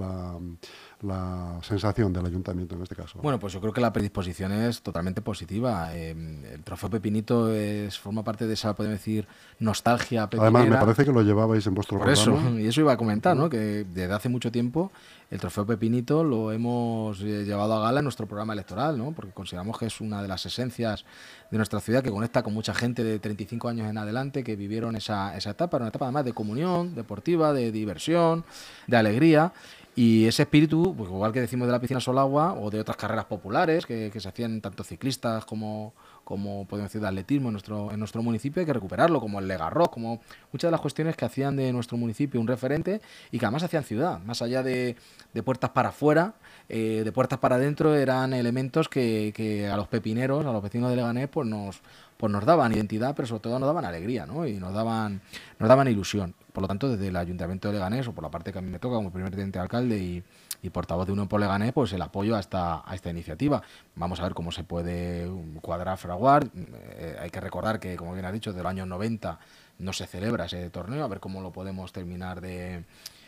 la, 1.01 1.59
sensación 1.61 2.11
del 2.13 2.25
ayuntamiento 2.25 2.75
en 2.75 2.83
este 2.83 2.95
caso? 2.95 3.19
Bueno, 3.21 3.39
pues 3.39 3.53
yo 3.53 3.61
creo 3.61 3.73
que 3.73 3.81
la 3.81 3.93
predisposición 3.93 4.51
es 4.51 4.81
totalmente 4.81 5.21
positiva. 5.21 5.95
Em, 5.95 6.43
el 6.45 6.63
trofeo 6.63 6.89
Pepinito 6.89 7.51
es, 7.51 7.97
forma 7.97 8.23
parte 8.23 8.47
de 8.47 8.53
esa, 8.53 8.75
podemos 8.75 8.99
decir, 8.99 9.27
nostalgia 9.59 10.29
pepinera. 10.29 10.59
Además, 10.59 10.69
me 10.69 10.85
parece 10.85 11.05
que 11.05 11.11
lo 11.11 11.21
llevabais 11.21 11.65
en 11.67 11.73
vuestro 11.73 11.99
Por 11.99 12.09
eso, 12.09 12.37
y 12.59 12.67
eso 12.67 12.81
iba 12.81 12.93
a 12.93 12.97
comentar, 12.97 13.35
¿no? 13.35 13.49
que 13.49 13.85
desde 13.85 14.13
hace 14.13 14.29
mucho 14.29 14.51
tiempo 14.51 14.91
el 15.29 15.39
trofeo 15.39 15.65
Pepinito 15.65 16.23
lo 16.23 16.51
hemos 16.51 17.21
eh, 17.21 17.43
llevado 17.43 17.73
a 17.75 17.81
gala 17.81 17.99
en 17.99 18.05
nuestro 18.05 18.27
programa 18.27 18.53
electoral, 18.53 18.97
¿no? 18.97 19.11
porque 19.11 19.33
consideramos 19.33 19.77
que 19.77 19.87
es 19.87 19.99
una 19.99 20.21
de 20.21 20.27
las 20.27 20.45
esencias 20.45 21.05
de 21.49 21.57
nuestra 21.57 21.79
ciudad 21.79 22.03
que 22.03 22.11
conecta 22.11 22.43
con 22.43 22.53
mucha 22.53 22.73
gente 22.73 23.03
de 23.03 23.19
35 23.19 23.69
años 23.69 23.89
en 23.89 23.97
adelante 23.97 24.43
que 24.43 24.55
vivieron 24.55 24.95
esa, 24.95 25.35
esa 25.37 25.51
etapa, 25.51 25.77
una 25.77 25.87
etapa 25.87 26.05
además 26.05 26.25
de 26.25 26.33
comunión 26.33 26.95
deportiva, 26.95 27.53
de 27.53 27.71
diversión, 27.71 28.43
de 28.87 28.97
alegría. 28.97 29.53
Y 29.95 30.25
ese 30.25 30.43
espíritu, 30.43 30.93
pues 30.95 31.09
igual 31.09 31.33
que 31.33 31.41
decimos 31.41 31.67
de 31.67 31.71
la 31.71 31.79
piscina 31.79 31.99
Solagua 31.99 32.53
o 32.53 32.69
de 32.69 32.79
otras 32.79 32.97
carreras 32.97 33.25
populares 33.25 33.85
que, 33.85 34.11
que 34.13 34.19
se 34.19 34.29
hacían 34.29 34.61
tanto 34.61 34.83
ciclistas 34.83 35.43
como, 35.45 35.93
como 36.27 36.65
podemos 36.65 36.89
decir 36.89 36.99
de 36.99 37.07
atletismo 37.07 37.47
en 37.47 37.53
nuestro, 37.53 37.89
en 37.89 37.99
nuestro 37.99 38.21
municipio, 38.21 38.59
hay 38.59 38.65
que 38.65 38.73
recuperarlo, 38.73 39.21
como 39.21 39.39
el 39.39 39.47
Legarrock, 39.47 39.93
como 39.93 40.19
muchas 40.51 40.67
de 40.67 40.73
las 40.73 40.81
cuestiones 40.81 41.15
que 41.15 41.23
hacían 41.23 41.55
de 41.55 41.71
nuestro 41.71 41.95
municipio 41.95 42.41
un 42.41 42.47
referente 42.47 42.99
y 43.31 43.39
que 43.39 43.45
además 43.45 43.63
hacían 43.63 43.85
ciudad, 43.85 44.19
más 44.23 44.41
allá 44.41 44.61
de, 44.61 44.97
de 45.33 45.43
puertas 45.43 45.69
para 45.69 45.87
afuera, 45.87 46.33
eh, 46.67 47.03
de 47.05 47.11
puertas 47.13 47.39
para 47.39 47.55
adentro, 47.55 47.95
eran 47.95 48.33
elementos 48.33 48.89
que, 48.89 49.31
que, 49.33 49.69
a 49.69 49.77
los 49.77 49.87
pepineros, 49.87 50.45
a 50.45 50.51
los 50.51 50.61
vecinos 50.61 50.89
de 50.89 50.97
Leganés, 50.97 51.29
pues 51.29 51.47
nos, 51.47 51.79
pues 52.17 52.29
nos 52.29 52.43
daban 52.43 52.73
identidad, 52.73 53.15
pero 53.15 53.25
sobre 53.25 53.43
todo 53.43 53.57
nos 53.57 53.67
daban 53.67 53.85
alegría, 53.85 54.25
¿no? 54.25 54.45
Y 54.45 54.55
nos 54.55 54.73
daban, 54.73 55.21
nos 55.59 55.69
daban 55.69 55.87
ilusión. 55.87 56.35
Por 56.57 56.63
lo 56.63 56.67
tanto, 56.69 56.89
desde 56.89 57.09
el 57.09 57.15
Ayuntamiento 57.15 57.67
de 57.67 57.75
Leganés, 57.75 58.07
o 58.07 58.13
por 58.13 58.23
la 58.23 58.31
parte 58.31 58.51
que 58.51 58.57
a 58.57 58.63
mí 58.63 58.71
me 58.71 58.79
toca 58.79 58.95
como 58.95 59.11
primer 59.11 59.29
teniente 59.29 59.59
de 59.59 59.61
alcalde 59.61 60.23
y, 60.63 60.69
portavoz 60.71 61.05
de 61.05 61.13
Unión 61.13 61.27
por 61.27 61.39
Leganés, 61.39 61.71
pues 61.71 61.93
el 61.93 62.01
apoyo 62.01 62.35
a 62.35 62.39
esta, 62.39 62.81
a 62.83 62.95
esta 62.95 63.11
iniciativa. 63.11 63.61
Vamos 63.95 64.19
a 64.19 64.23
ver 64.23 64.33
cómo 64.33 64.51
se 64.51 64.63
puede 64.63 65.29
cuadrar, 65.61 65.99
fraguar. 65.99 66.47
Eh, 66.55 67.15
hay 67.21 67.29
que 67.29 67.39
recordar 67.39 67.79
que, 67.79 67.95
como 67.95 68.13
bien 68.13 68.25
ha 68.25 68.31
dicho, 68.31 68.53
desde 68.53 68.63
los 68.63 68.71
años 68.71 68.87
90 68.87 69.37
no 69.77 69.93
se 69.93 70.07
celebra 70.07 70.45
ese 70.45 70.71
torneo, 70.71 71.03
a 71.03 71.07
ver 71.07 71.19
cómo 71.19 71.41
lo 71.41 71.51
podemos 71.51 71.93
terminar 71.93 72.41
de, 72.41 72.85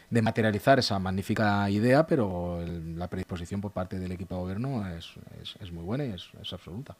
de 0.10 0.22
materializar 0.22 0.80
esa 0.80 0.98
magnífica 0.98 1.70
idea, 1.70 2.06
pero 2.08 2.64
la 2.96 3.08
predisposición 3.08 3.62
por 3.62 3.72
parte 3.72 4.00
del 4.00 4.12
equipo 4.12 4.36
de 4.36 4.42
gobierno 4.42 4.88
es, 4.90 5.12
es, 5.42 5.56
es 5.62 5.72
muy 5.72 5.84
buena 5.84 6.06
y 6.06 6.12
es, 6.12 6.30
es, 6.42 6.52
absoluta. 6.52 6.96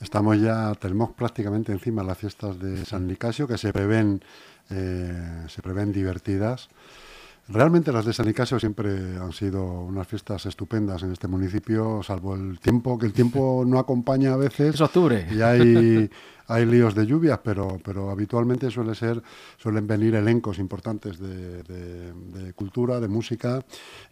Estamos 0.00 0.40
ya, 0.40 0.74
tenemos 0.74 1.10
prácticamente 1.12 1.72
encima 1.72 2.02
las 2.02 2.18
fiestas 2.18 2.58
de 2.58 2.84
San 2.84 3.06
Nicasio, 3.06 3.46
que 3.46 3.58
se 3.58 3.72
prevén, 3.72 4.22
eh, 4.70 5.44
se 5.48 5.62
prevén 5.62 5.92
divertidas. 5.92 6.68
Realmente 7.50 7.92
las 7.92 8.04
de 8.04 8.12
San 8.12 8.26
Nicasio 8.26 8.60
siempre 8.60 9.16
han 9.16 9.32
sido 9.32 9.64
unas 9.64 10.06
fiestas 10.06 10.44
estupendas 10.44 11.02
en 11.02 11.12
este 11.12 11.28
municipio, 11.28 12.02
salvo 12.02 12.34
el 12.34 12.60
tiempo, 12.60 12.98
que 12.98 13.06
el 13.06 13.14
tiempo 13.14 13.64
no 13.66 13.78
acompaña 13.78 14.34
a 14.34 14.36
veces. 14.36 14.74
Es 14.74 14.80
octubre. 14.82 15.26
Y 15.30 15.40
hay, 15.40 16.10
hay 16.46 16.66
líos 16.66 16.94
de 16.94 17.06
lluvias, 17.06 17.40
pero, 17.42 17.80
pero 17.82 18.10
habitualmente 18.10 18.70
suele 18.70 18.94
ser, 18.94 19.22
suelen 19.56 19.86
venir 19.86 20.14
elencos 20.14 20.58
importantes 20.58 21.18
de, 21.18 21.62
de, 21.62 22.12
de 22.12 22.52
cultura, 22.52 23.00
de 23.00 23.08
música, 23.08 23.64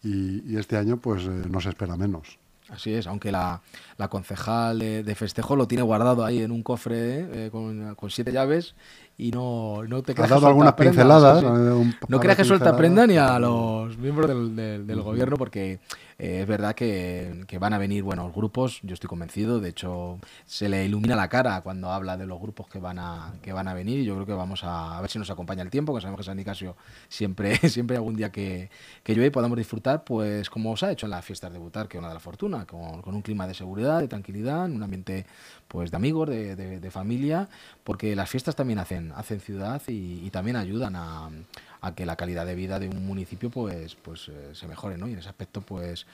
y, 0.02 0.50
y, 0.50 0.56
este 0.56 0.78
año 0.78 0.96
pues 0.96 1.24
eh, 1.24 1.42
no 1.50 1.60
se 1.60 1.68
espera 1.68 1.94
menos. 1.96 2.38
Así 2.68 2.94
es, 2.94 3.06
aunque 3.06 3.30
la, 3.30 3.62
la 3.96 4.08
concejal 4.08 4.80
de, 4.80 5.04
de, 5.04 5.14
festejo 5.14 5.54
lo 5.54 5.68
tiene 5.68 5.82
guardado 5.82 6.24
ahí 6.24 6.42
en 6.42 6.50
un 6.50 6.64
cofre 6.64 7.46
eh, 7.46 7.50
con, 7.50 7.94
con 7.94 8.10
siete 8.10 8.32
llaves 8.32 8.74
y 9.18 9.30
no, 9.30 9.82
no 9.84 10.02
te 10.02 10.14
creas 10.14 10.30
¿Has 10.30 10.36
dado 10.36 10.48
algunas 10.48 10.74
pinceladas? 10.74 11.40
Sí, 11.40 11.46
sí. 11.46 11.96
No 12.08 12.20
creas 12.20 12.36
que 12.36 12.44
suelta 12.44 12.76
prenda 12.76 13.06
ni 13.06 13.16
a 13.16 13.38
los 13.38 13.96
miembros 13.96 14.28
del, 14.28 14.54
del, 14.54 14.86
del 14.86 15.00
gobierno 15.02 15.36
porque 15.36 15.80
eh, 16.18 16.40
es 16.40 16.46
verdad 16.46 16.74
que, 16.74 17.44
van 17.60 17.72
a 17.74 17.78
venir 17.78 18.02
buenos 18.02 18.34
grupos, 18.34 18.80
yo 18.82 18.94
estoy 18.94 19.08
convencido, 19.08 19.60
de 19.60 19.68
hecho 19.68 20.18
se 20.46 20.68
le 20.68 20.84
ilumina 20.84 21.14
la 21.14 21.28
cara 21.28 21.60
cuando 21.60 21.90
habla 21.92 22.16
de 22.16 22.26
los 22.26 22.40
grupos 22.40 22.68
que 22.68 22.78
van 22.78 22.98
a, 22.98 23.34
que 23.42 23.52
van 23.52 23.68
a 23.68 23.74
venir 23.74 24.00
y 24.00 24.04
yo 24.04 24.14
creo 24.14 24.26
que 24.26 24.32
vamos 24.32 24.64
a, 24.64 24.96
a 24.96 25.00
ver 25.02 25.10
si 25.10 25.18
nos 25.18 25.30
acompaña 25.30 25.62
el 25.62 25.70
tiempo, 25.70 25.94
que 25.94 26.00
sabemos 26.00 26.20
que 26.20 26.24
San 26.24 26.36
Nicasio 26.36 26.76
siempre, 27.08 27.56
siempre 27.68 27.96
algún 27.96 28.16
día 28.16 28.32
que, 28.32 28.70
que 29.02 29.14
llueve 29.14 29.28
y 29.28 29.30
podamos 29.30 29.58
disfrutar, 29.58 30.04
pues 30.04 30.48
como 30.48 30.72
os 30.72 30.82
ha 30.82 30.90
hecho 30.90 31.06
en 31.06 31.10
las 31.10 31.24
fiestas 31.24 31.52
de 31.52 31.58
Butar, 31.58 31.88
que 31.88 31.98
es 31.98 32.00
una 32.00 32.08
de 32.08 32.14
la 32.14 32.20
fortuna, 32.20 32.66
con, 32.66 33.02
con 33.02 33.14
un 33.14 33.22
clima 33.22 33.46
de 33.46 33.54
seguridad, 33.54 34.00
de 34.00 34.08
tranquilidad, 34.08 34.66
en 34.66 34.76
un 34.76 34.82
ambiente 34.82 35.26
pues 35.68 35.90
de 35.90 35.96
amigos, 35.96 36.28
de, 36.30 36.56
de, 36.56 36.90
familia, 36.90 37.48
porque 37.84 38.14
las 38.16 38.30
fiestas 38.30 38.54
también 38.54 38.78
hacen, 38.78 39.12
hacen 39.16 39.40
ciudad 39.40 39.82
y 39.88 40.30
también 40.30 40.56
ayudan 40.56 40.94
a 40.96 41.28
a 41.86 41.94
que 41.94 42.06
la 42.06 42.16
calidad 42.16 42.46
de 42.46 42.54
vida 42.54 42.78
de 42.78 42.88
un 42.88 43.06
municipio 43.06 43.50
pues, 43.50 43.94
pues 43.96 44.28
eh, 44.28 44.50
se 44.52 44.66
mejore, 44.66 44.98
¿no? 44.98 45.08
Y 45.08 45.12
en 45.12 45.18
ese 45.18 45.28
aspecto 45.28 45.60
pues 45.60 46.06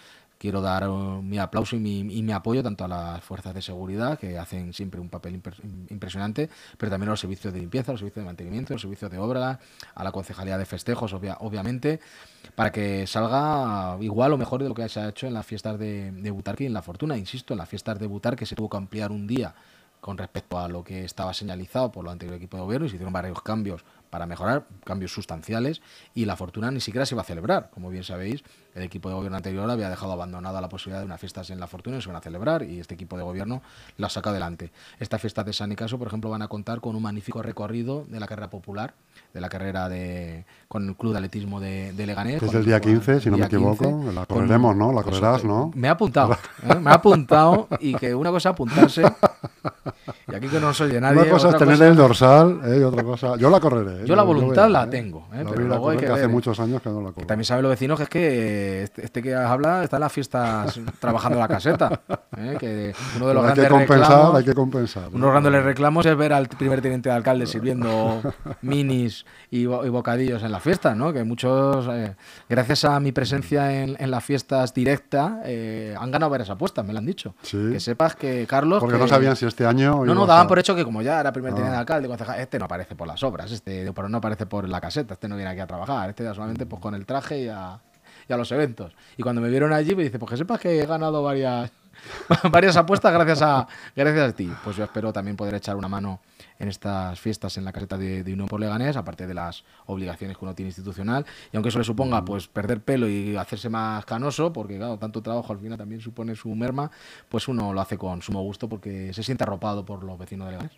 quiero 0.43 0.61
dar 0.61 0.89
uh, 0.89 1.23
mi 1.23 1.39
aplauso 1.39 1.77
y 1.77 1.79
mi, 1.79 2.03
mi, 2.03 2.33
apoyo 2.33 2.65
tanto 2.65 2.85
a 2.85 2.89
las 2.89 3.23
fuerzas 3.23 3.55
de 3.55 3.63
seguridad, 3.63 4.19
que 4.19 4.39
hacen 4.39 4.73
siempre 4.73 5.01
un 5.01 5.09
papel 5.09 5.35
impre 5.35 5.55
impresionante, 5.89 6.51
pero 6.77 6.91
también 6.91 7.11
a 7.11 7.13
los 7.13 7.21
servicios 7.21 7.55
de 7.55 7.61
limpieza, 7.61 7.93
a 7.93 7.95
los 7.95 8.01
servicios 8.01 8.25
de 8.25 8.27
mantenimiento, 8.27 8.73
a 8.73 8.75
los 8.75 8.83
servicios 8.83 9.09
de 9.09 9.19
obra, 9.19 9.61
a 9.95 10.03
la 10.03 10.11
concejalía 10.11 10.59
de 10.59 10.67
festejos, 10.67 11.13
obvia, 11.13 11.37
obviamente, 11.39 12.01
para 12.57 12.73
que 12.73 13.07
salga 13.07 13.97
igual 14.01 14.33
o 14.33 14.37
mejor 14.37 14.61
de 14.65 14.69
lo 14.69 14.75
que 14.75 14.89
se 14.89 14.99
ha 14.99 15.11
hecho 15.11 15.29
en 15.29 15.35
las 15.35 15.47
fiestas 15.47 15.79
de, 15.79 16.11
de 16.11 16.31
Butarque 16.33 16.65
y 16.65 16.67
en 16.67 16.73
La 16.73 16.83
Fortuna. 16.83 17.17
Insisto, 17.17 17.55
en 17.55 17.59
las 17.59 17.69
fiestas 17.69 18.01
de 18.01 18.09
Butarque 18.09 18.45
se 18.45 18.57
tuvo 18.57 18.69
que 18.69 18.79
ampliar 18.79 19.13
un 19.13 19.29
día 19.29 19.55
con 20.03 20.19
respecto 20.19 20.59
a 20.59 20.69
lo 20.69 20.83
que 20.83 21.05
estaba 21.05 21.33
señalizado 21.33 21.93
por 21.93 22.05
lo 22.05 22.11
anterior 22.11 22.37
equipo 22.37 22.57
de 22.57 22.65
gobierno 22.65 22.87
y 22.87 22.91
se 22.91 22.97
hicieron 22.97 23.13
varios 23.13 23.41
cambios 23.41 23.85
para 24.11 24.27
mejorar, 24.27 24.67
cambios 24.85 25.13
sustanciales, 25.15 25.81
y 26.13 26.25
la 26.27 26.37
fortuna 26.37 26.73
ni 26.73 26.81
siquiera 26.81 27.07
se 27.07 27.15
iba 27.15 27.23
a 27.23 27.25
celebrar. 27.25 27.71
Como 27.71 27.89
bien 27.89 28.03
sabéis, 28.03 28.43
el 28.75 28.83
equipo 28.83 29.09
de 29.09 29.15
gobierno 29.15 29.37
anterior 29.37 29.71
había 29.71 29.89
dejado 29.89 30.13
abandonada 30.13 30.61
la 30.61 30.69
posibilidad 30.69 31.01
de 31.01 31.07
unas 31.07 31.21
fiestas 31.21 31.49
en 31.51 31.61
la 31.61 31.69
fortuna 31.69 31.99
y 31.99 32.03
se 32.03 32.09
van 32.09 32.17
a 32.17 32.21
celebrar, 32.21 32.65
y 32.65 32.81
este 32.81 32.95
equipo 32.95 33.17
de 33.17 33.23
gobierno 33.23 33.63
las 33.97 34.15
saca 34.15 34.31
adelante. 34.31 34.73
Estas 34.99 35.21
fiestas 35.21 35.47
de 35.47 35.53
San 35.53 35.71
Nicaso, 35.71 35.99
por 35.99 36.09
ejemplo, 36.09 36.29
van 36.29 36.43
a 36.43 36.49
contar 36.49 36.81
con 36.81 36.97
un 36.97 37.03
magnífico 37.03 37.43
recorrido 37.43 38.05
de 38.09 38.19
la 38.19 38.27
carrera 38.27 38.51
popular, 38.51 38.95
de 39.33 39.41
la 39.41 39.49
carrera 39.49 39.89
de 39.89 40.47
con 40.67 40.89
el 40.89 40.97
Club 40.97 41.13
de 41.13 41.19
Atletismo 41.19 41.61
de, 41.61 41.93
de 41.93 42.07
Leganés. 42.07 42.43
Es 42.43 42.53
el 42.53 42.65
día 42.65 42.81
15, 42.81 43.21
si 43.21 43.31
no 43.31 43.39
me 43.39 43.47
equivoco, 43.47 43.85
15, 43.85 44.13
la 44.13 44.27
correremos, 44.27 44.75
¿no? 44.77 44.93
La 44.93 45.05
correrás, 45.05 45.45
¿no? 45.45 45.71
Me 45.75 45.89
ha 45.89 45.93
apuntado, 45.93 46.33
¿eh? 46.35 46.75
me 46.75 46.91
ha 46.91 46.95
apuntado, 46.95 47.69
y 47.79 47.95
que 47.95 48.15
una 48.15 48.31
cosa 48.31 48.51
apuntarse 48.51 49.05
Y 50.29 50.35
aquí 50.35 50.49
que 50.49 50.61
no 50.61 50.73
soy 50.75 50.91
de 50.93 51.01
nadie. 51.01 51.21
Una 51.23 51.31
cosa 51.31 51.51
es 51.51 51.57
tener 51.57 51.81
el 51.83 51.97
dorsal 51.97 52.61
¿eh? 52.65 52.79
y 52.81 52.83
otra 52.83 53.03
cosa. 53.03 53.37
Yo 53.37 53.49
la 53.51 53.61
correré. 53.61 54.03
¿eh? 54.03 54.07
Yo 54.07 54.17
la 54.17 54.23
voluntad 54.23 54.69
la 54.69 54.89
tengo. 54.89 55.29
¿eh? 55.33 55.45
La 55.45 55.51
pero 55.51 55.63
luego 55.65 55.91
hay 55.91 55.99
que, 55.99 56.07
hace 56.07 56.15
ver, 56.15 56.25
¿eh? 56.25 56.29
muchos 56.29 56.59
años 56.61 56.83
que 56.83 56.89
no 56.89 56.97
la 57.01 57.09
corro. 57.09 57.15
Que 57.21 57.25
también 57.27 57.45
saben 57.45 57.63
los 57.63 57.71
vecinos 57.71 57.97
que 57.99 58.03
es 58.05 58.09
que 58.09 58.83
este, 58.85 59.05
este 59.05 59.23
que 59.23 59.35
habla 59.35 59.85
está 59.85 59.97
en 59.97 60.01
las 60.01 60.13
fiestas 60.13 60.81
trabajando 61.01 61.39
la 61.39 61.49
caseta. 61.49 62.01
¿eh? 62.37 62.57
Que 62.59 62.95
uno 63.17 63.29
de 63.29 63.35
los 63.35 63.45
hay 63.45 63.55
que 63.55 63.61
grandes 63.63 63.87
compensar, 63.89 64.11
reclamos, 64.11 64.37
hay 64.39 64.45
que 64.45 64.55
compensar. 64.55 65.03
uno 65.09 65.13
de 65.19 65.21
los 65.21 65.43
grandes 65.43 65.65
reclamos 65.65 66.07
es 66.07 66.17
ver 66.17 66.33
al 66.33 66.49
primer 66.49 66.81
teniente 66.81 67.09
de 67.09 67.15
alcalde 67.15 67.47
sirviendo 67.47 68.21
minis 68.63 69.25
y, 69.51 69.67
bo- 69.67 69.85
y 69.85 69.89
bocadillos 69.89 70.43
en 70.43 70.53
las 70.53 70.63
fiestas, 70.63 70.97
¿no? 70.97 71.13
Que 71.13 71.25
muchos, 71.25 71.87
eh, 71.91 72.15
gracias 72.49 72.85
a 72.85 72.99
mi 73.01 73.13
presencia 73.13 73.83
en, 73.83 73.97
en 73.99 74.11
las 74.11 74.25
fiestas 74.25 74.75
directa, 74.75 75.41
eh, 75.45 75.95
han 75.99 76.11
ganado 76.11 76.31
varias 76.31 76.51
apuestas, 76.51 76.85
me 76.85 76.93
lo 76.93 76.99
han 76.99 77.07
dicho. 77.07 77.35
Sí. 77.43 77.59
Que 77.73 77.81
sepas 77.81 78.17
que 78.17 78.47
Carlos... 78.49 78.81
Porque 78.81 78.95
que- 78.97 79.03
no 79.03 79.09
sabían 79.09 79.37
si 79.37 79.45
este 79.53 79.67
año. 79.67 80.05
no, 80.05 80.15
no, 80.15 80.27
daban 80.27 80.47
por 80.49 80.59
hecho 80.59 80.75
que 80.75 80.85
como 80.85 81.03
ya 81.03 81.21
era 81.21 81.33
primer 81.33 81.53
teniente 81.53 81.71
de 81.71 81.77
Ah. 81.77 81.81
alcalde, 81.81 82.09
concejal, 82.09 82.41
este 82.41 82.59
no 82.59 82.65
aparece 82.67 82.95
por 82.95 83.07
las 83.07 83.23
obras, 83.23 83.51
este 83.53 83.91
pero 83.93 84.09
no 84.09 84.19
aparece 84.19 84.47
por 84.47 84.69
la 84.69 84.81
caseta, 84.81 85.15
este 85.15 85.29
no 85.29 85.37
viene 85.37 85.51
aquí 85.51 85.61
a 85.61 85.67
trabajar, 85.67 86.11
este 86.11 86.25
ya 86.25 86.35
solamente 86.35 86.67
pues 86.67 86.81
con 86.83 86.95
el 86.95 87.07
traje 87.07 87.43
y 87.43 87.49
a, 87.49 87.79
y 88.29 88.33
a 88.33 88.37
los 88.37 88.51
eventos. 88.53 88.95
Y 89.17 89.23
cuando 89.23 89.41
me 89.41 89.49
vieron 89.49 89.73
allí 89.73 89.95
me 89.95 90.03
dice, 90.03 90.19
pues 90.19 90.31
que 90.31 90.37
sepas 90.37 90.59
que 90.61 90.81
he 90.81 90.87
ganado 90.87 91.23
varias 91.23 91.71
varias 92.51 92.77
apuestas 92.77 93.13
gracias 93.13 93.43
a 93.43 93.67
gracias 93.95 94.31
a 94.31 94.33
ti. 94.35 94.53
Pues 94.65 94.77
yo 94.77 94.85
espero 94.85 95.13
también 95.13 95.37
poder 95.37 95.55
echar 95.55 95.77
una 95.77 95.89
mano 95.89 96.21
en 96.59 96.69
estas 96.69 97.19
fiestas 97.21 97.57
en 97.57 97.65
la 97.65 97.73
caseta 97.73 97.99
de, 97.99 98.23
de 98.23 98.33
Unión 98.33 98.49
por 98.49 98.61
Leganés, 98.61 98.97
aparte 98.97 99.27
de 99.27 99.35
las 99.35 99.65
obligaciones 99.87 100.37
que 100.37 100.45
uno 100.45 100.55
tiene 100.55 100.69
institucional. 100.69 101.25
Y 101.53 101.57
aunque 101.57 101.69
eso 101.69 101.79
le 101.79 101.85
suponga 101.85 102.25
pues 102.25 102.49
perder 102.49 102.83
pelo 102.83 103.09
y 103.09 103.37
hacerse 103.37 103.69
más 103.69 104.05
canoso, 104.05 104.53
porque 104.53 104.77
claro, 104.77 104.99
tanto 104.99 105.23
trabajo 105.23 105.53
al 105.53 105.59
final 105.59 105.79
también 105.79 106.01
supone 106.01 106.35
su 106.35 106.55
merma, 106.55 106.91
pues 107.29 107.49
uno 107.49 107.73
lo 107.73 107.81
hace 107.81 107.99
con 107.99 108.23
sumo 108.23 108.43
gusto 108.43 108.69
porque 108.69 109.13
se 109.13 109.23
siente 109.23 109.45
arropado 109.45 109.85
por 109.85 110.05
los 110.05 110.19
vecinos 110.19 110.47
de 110.47 110.53
Leganés. 110.53 110.73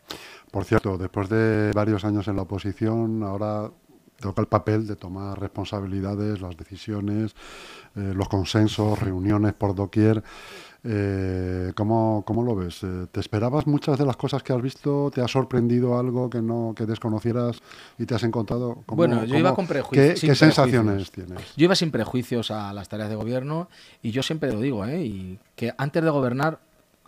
Por 0.50 0.64
cierto, 0.64 0.98
después 0.98 1.28
de 1.28 1.72
varios 1.74 2.04
años 2.04 2.28
en 2.28 2.36
la 2.36 2.42
oposición, 2.42 3.22
ahora 3.22 3.70
toca 4.20 4.40
el 4.40 4.48
papel 4.48 4.86
de 4.86 4.96
tomar 4.96 5.38
responsabilidades, 5.38 6.40
las 6.40 6.56
decisiones, 6.56 7.34
eh, 7.96 8.12
los 8.14 8.28
consensos, 8.28 8.98
reuniones 8.98 9.52
por 9.52 9.74
doquier. 9.74 10.22
Eh, 10.86 11.72
¿cómo, 11.74 12.22
cómo 12.26 12.42
lo 12.42 12.54
ves? 12.54 12.82
Eh, 12.82 13.06
¿Te 13.10 13.20
esperabas 13.20 13.66
muchas 13.66 13.98
de 13.98 14.04
las 14.04 14.16
cosas 14.16 14.42
que 14.42 14.52
has 14.52 14.60
visto? 14.60 15.10
¿Te 15.14 15.22
ha 15.22 15.28
sorprendido 15.28 15.98
algo 15.98 16.28
que 16.28 16.42
no 16.42 16.74
que 16.76 16.84
desconocieras 16.84 17.60
y 17.98 18.04
te 18.04 18.14
has 18.14 18.22
encontrado? 18.22 18.82
¿Cómo- 18.84 18.96
Bueno, 18.98 19.24
yo 19.24 19.36
iba 19.38 19.54
con 19.54 19.66
prejuicios, 19.66 20.20
¿Qué, 20.20 20.26
qué 20.26 20.34
sensaciones 20.34 21.10
tienes? 21.10 21.40
Yo 21.56 21.64
iba 21.64 21.74
sin 21.74 21.90
prejuicios 21.90 22.50
a 22.50 22.72
las 22.74 22.88
tareas 22.90 23.08
de 23.08 23.16
gobierno 23.16 23.68
y 24.02 24.10
yo 24.10 24.22
siempre 24.22 24.52
lo 24.52 24.60
digo, 24.60 24.84
¿eh? 24.84 25.02
y 25.04 25.38
que 25.56 25.72
antes 25.78 26.04
de 26.04 26.10
gobernar 26.10 26.58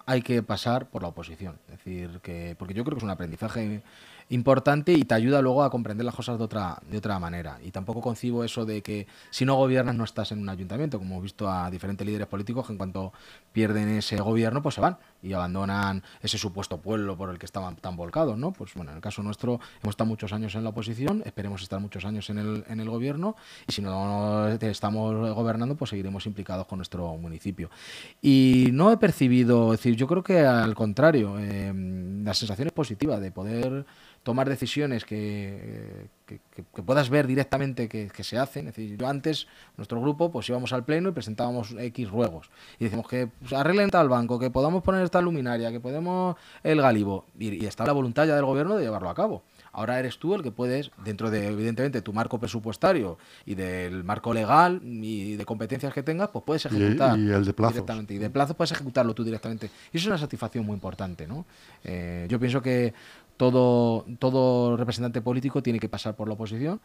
hay 0.07 0.23
que 0.23 0.43
pasar 0.43 0.87
por 0.89 1.03
la 1.03 1.09
oposición. 1.09 1.57
Es 1.69 1.79
decir, 1.79 2.21
que 2.23 2.57
porque 2.59 2.73
yo 2.75 2.83
creo 2.85 2.95
que 2.95 3.01
es 3.01 3.05
un 3.05 3.11
aprendizaje 3.11 3.83
importante 4.31 4.93
y 4.93 5.05
te 5.05 5.15
ayuda 5.15 5.41
luego 5.41 5.63
a 5.63 5.71
comprender 5.71 6.05
las 6.05 6.15
cosas 6.15 6.39
de 6.39 6.45
otra, 6.45 6.79
de 6.91 6.99
otra 6.99 7.19
manera. 7.19 7.59
Y 7.63 7.71
tampoco 7.71 8.01
concibo 8.01 8.45
eso 8.45 8.65
de 8.65 8.83
que 8.83 9.07
si 9.31 9.45
no 9.45 9.55
gobiernas 9.55 9.95
no 9.95 10.05
estás 10.05 10.33
en 10.33 10.41
un 10.41 10.49
ayuntamiento, 10.49 10.99
como 10.99 11.19
he 11.19 11.23
visto 11.23 11.51
a 11.51 11.71
diferentes 11.71 12.07
líderes 12.07 12.27
políticos 12.27 12.67
que 12.67 12.73
en 12.73 12.79
cuanto 12.79 13.13
pierden 13.53 13.89
ese 13.89 14.17
gobierno 14.21 14.63
pues 14.63 14.75
se 14.75 14.81
van 14.81 14.99
y 15.23 15.33
abandonan 15.33 16.03
ese 16.21 16.39
supuesto 16.39 16.79
pueblo 16.79 17.17
por 17.17 17.31
el 17.31 17.39
que 17.39 17.47
estaban 17.47 17.77
tan 17.77 17.97
volcados, 17.97 18.37
¿no? 18.37 18.53
Pues 18.53 18.75
bueno, 18.75 18.91
en 18.91 18.97
el 18.97 19.03
caso 19.03 19.23
nuestro 19.23 19.61
hemos 19.83 19.93
estado 19.93 20.09
muchos 20.09 20.33
años 20.33 20.55
en 20.55 20.65
la 20.65 20.71
oposición, 20.71 21.23
esperemos 21.25 21.63
estar 21.63 21.81
muchos 21.81 22.05
años 22.05 22.29
en 22.31 22.39
el, 22.39 22.65
en 22.69 22.81
el 22.81 22.91
gobierno 22.91 23.37
y 23.67 23.73
si 23.73 23.83
no 23.83 24.49
estamos 24.49 25.35
gobernando 25.35 25.77
pues 25.77 25.91
seguiremos 25.91 26.27
implicados 26.27 26.67
con 26.67 26.79
nuestro 26.79 27.17
municipio. 27.17 27.71
Y 28.21 28.69
no 28.73 28.91
he 28.93 28.97
percibido, 28.97 29.73
es 29.73 29.81
decir, 29.81 29.97
yo 29.97 30.07
creo 30.07 30.23
que 30.23 30.41
al 30.41 30.75
contrario, 30.75 31.37
eh, 31.39 31.73
la 32.25 32.35
sensación 32.35 32.69
es 32.69 32.73
positiva 32.73 33.21
de 33.21 33.31
poder 33.31 33.87
tomar 34.27 34.49
decisiones 34.49 35.05
que, 35.05 36.09
que, 36.27 36.41
que- 36.55 36.65
que 36.75 36.83
puedas 36.83 37.09
ver 37.11 37.29
directamente 37.29 37.89
que, 37.89 38.09
que 38.09 38.25
se 38.25 38.37
hacen. 38.39 38.67
Es 38.67 38.75
decir, 38.75 38.99
yo 38.99 39.07
antes, 39.07 39.47
nuestro 39.77 40.01
grupo, 40.01 40.33
pues 40.33 40.49
íbamos 40.49 40.73
al 40.73 40.85
pleno 40.85 41.11
y 41.11 41.13
presentábamos 41.13 41.75
X 41.79 42.11
ruegos. 42.11 42.51
Y 42.81 42.85
decimos 42.85 43.07
que 43.07 43.29
pues, 43.29 43.53
arreglen 43.53 43.89
tal 43.89 44.09
banco, 44.09 44.39
que 44.41 44.51
podamos 44.51 44.83
poner 44.83 45.05
esta 45.05 45.21
luminaria, 45.21 45.71
que 45.71 45.79
podemos 45.79 46.35
el 46.65 46.83
galibo. 46.83 47.25
Y, 47.39 47.63
y 47.63 47.67
está 47.67 47.87
la 47.87 47.93
voluntad 47.93 48.27
ya 48.27 48.35
del 48.35 48.45
gobierno 48.45 48.75
de 48.77 48.83
llevarlo 48.85 49.09
a 49.11 49.15
cabo. 49.15 49.45
Ahora 49.73 49.99
eres 50.01 50.19
tú 50.19 50.35
el 50.35 50.43
que 50.43 50.51
puedes, 50.51 50.91
dentro 51.05 51.31
de, 51.31 51.47
evidentemente, 51.49 52.01
tu 52.03 52.13
marco 52.13 52.41
presupuestario 52.41 53.19
y 53.45 53.55
del 53.55 54.03
marco 54.05 54.33
legal 54.35 54.81
y 54.83 55.37
de 55.37 55.45
competencias 55.45 55.93
que 55.95 56.03
tengas, 56.03 56.31
pues 56.31 56.45
puedes 56.47 56.65
ejecutar. 56.67 57.17
y 57.19 57.31
el 57.31 57.45
de 57.45 57.53
plazos. 57.53 57.75
directamente. 57.75 58.15
Y 58.15 58.19
de 58.19 58.31
plazo 58.31 58.55
puedes 58.55 58.73
ejecutarlo 58.73 59.15
tú 59.15 59.23
directamente. 59.23 59.67
Y 59.93 59.99
eso 59.99 60.05
es 60.05 60.07
una 60.07 60.19
satisfacción 60.19 60.65
muy 60.67 60.75
importante, 60.75 61.27
¿no? 61.29 61.45
Eh, 61.85 62.27
yo 62.29 62.41
pienso 62.41 62.61
que 62.63 62.95
todo, 63.37 64.05
todo 64.19 64.77
representante 64.77 65.21
político 65.21 65.63
tiene 65.63 65.79
que 65.79 65.89
pasar 65.89 66.17
por 66.17 66.29
la 66.29 66.35
oposición, 66.35 66.81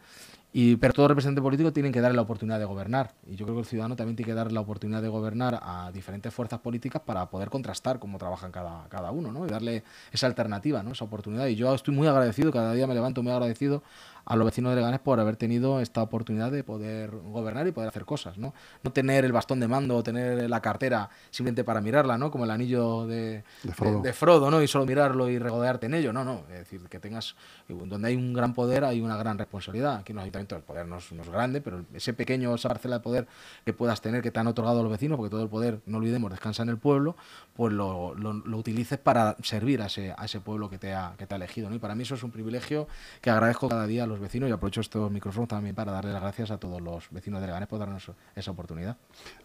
y, 0.54 0.76
pero 0.76 0.92
todo 0.92 1.08
representante 1.08 1.40
político 1.40 1.72
tiene 1.72 1.90
que 1.90 2.00
darle 2.00 2.16
la 2.16 2.22
oportunidad 2.22 2.58
de 2.58 2.66
gobernar. 2.66 3.12
Y 3.26 3.36
yo 3.36 3.46
creo 3.46 3.56
que 3.56 3.60
el 3.60 3.66
ciudadano 3.66 3.96
también 3.96 4.16
tiene 4.16 4.26
que 4.30 4.34
darle 4.34 4.52
la 4.52 4.60
oportunidad 4.60 5.00
de 5.00 5.08
gobernar 5.08 5.58
a 5.62 5.90
diferentes 5.92 6.32
fuerzas 6.34 6.60
políticas 6.60 7.00
para 7.04 7.30
poder 7.30 7.48
contrastar 7.48 7.98
cómo 7.98 8.18
trabajan 8.18 8.52
cada, 8.52 8.86
cada 8.88 9.10
uno, 9.12 9.32
¿no? 9.32 9.46
Y 9.46 9.48
darle 9.48 9.82
esa 10.12 10.26
alternativa, 10.26 10.82
¿no? 10.82 10.92
Esa 10.92 11.04
oportunidad. 11.06 11.46
Y 11.46 11.54
yo 11.56 11.74
estoy 11.74 11.94
muy 11.94 12.06
agradecido, 12.06 12.52
cada 12.52 12.74
día 12.74 12.86
me 12.86 12.94
levanto 12.94 13.22
muy 13.22 13.32
agradecido 13.32 13.82
a 14.24 14.36
los 14.36 14.44
vecinos 14.44 14.70
de 14.70 14.76
Leganés 14.76 15.00
por 15.00 15.18
haber 15.18 15.34
tenido 15.36 15.80
esta 15.80 16.00
oportunidad 16.00 16.52
de 16.52 16.62
poder 16.62 17.10
gobernar 17.10 17.66
y 17.66 17.72
poder 17.72 17.88
hacer 17.88 18.04
cosas, 18.04 18.38
¿no? 18.38 18.54
No 18.84 18.92
tener 18.92 19.24
el 19.24 19.32
bastón 19.32 19.58
de 19.58 19.66
mando 19.66 19.96
o 19.96 20.02
tener 20.04 20.48
la 20.48 20.60
cartera 20.60 21.08
simplemente 21.30 21.64
para 21.64 21.80
mirarla, 21.80 22.18
¿no? 22.18 22.30
Como 22.30 22.44
el 22.44 22.50
anillo 22.52 23.04
de, 23.08 23.42
De 23.64 23.72
Frodo. 23.72 23.96
de- 24.02 24.08
de 24.08 24.12
Frodo, 24.12 24.48
¿no? 24.50 24.62
Y 24.62 24.68
solo 24.68 24.86
mirarlo 24.86 25.28
y 25.28 25.38
regodearte 25.40 25.86
en 25.86 25.94
ello. 25.94 26.12
No, 26.12 26.22
no. 26.24 26.42
Es 26.52 26.58
decir, 26.60 26.82
que 26.88 27.00
tengas. 27.00 27.34
Donde 27.68 28.06
hay 28.08 28.14
un 28.14 28.32
gran 28.32 28.54
poder, 28.54 28.84
hay 28.84 29.00
una 29.00 29.16
gran 29.16 29.38
responsabilidad. 29.38 29.96
Aquí 29.96 30.12
en 30.12 30.16
los 30.18 30.24
el 30.50 30.62
poder 30.62 30.86
no 30.86 30.98
es, 30.98 31.12
no 31.12 31.22
es 31.22 31.28
grande, 31.28 31.60
pero 31.60 31.84
ese 31.94 32.12
pequeño, 32.12 32.54
esa 32.54 32.68
parcela 32.68 32.96
de 32.98 33.02
poder 33.02 33.26
que 33.64 33.72
puedas 33.72 34.00
tener, 34.00 34.22
que 34.22 34.30
te 34.30 34.40
han 34.40 34.46
otorgado 34.46 34.82
los 34.82 34.90
vecinos, 34.90 35.16
porque 35.16 35.30
todo 35.30 35.42
el 35.42 35.48
poder, 35.48 35.80
no 35.86 35.98
olvidemos, 35.98 36.30
descansa 36.30 36.62
en 36.62 36.68
el 36.68 36.78
pueblo, 36.78 37.16
pues 37.54 37.72
lo, 37.72 38.14
lo- 38.14 38.32
lo 38.32 38.56
utilices 38.56 38.98
para 38.98 39.36
servir 39.42 39.82
a 39.82 39.86
ese, 39.86 40.14
a 40.16 40.24
ese 40.24 40.40
pueblo 40.40 40.68
que 40.70 40.78
te, 40.78 40.92
ha, 40.94 41.14
que 41.18 41.26
te 41.26 41.34
ha 41.34 41.36
elegido. 41.36 41.68
¿no? 41.68 41.76
Y 41.76 41.78
para 41.78 41.94
mí 41.94 42.02
eso 42.02 42.14
es 42.14 42.22
un 42.22 42.30
privilegio 42.30 42.86
que 43.20 43.30
agradezco 43.30 43.68
cada 43.68 43.86
día 43.86 44.04
a 44.04 44.06
los 44.06 44.20
vecinos 44.20 44.48
y 44.48 44.52
aprovecho 44.52 44.80
estos 44.80 45.10
micrófonos 45.10 45.48
también 45.48 45.74
para 45.74 45.92
darle 45.92 46.12
las 46.12 46.22
gracias 46.22 46.50
a 46.50 46.58
todos 46.58 46.80
los 46.80 47.08
vecinos 47.10 47.40
de 47.40 47.46
Leganés 47.46 47.68
por 47.68 47.78
darnos 47.78 48.10
esa 48.34 48.50
oportunidad. 48.50 48.96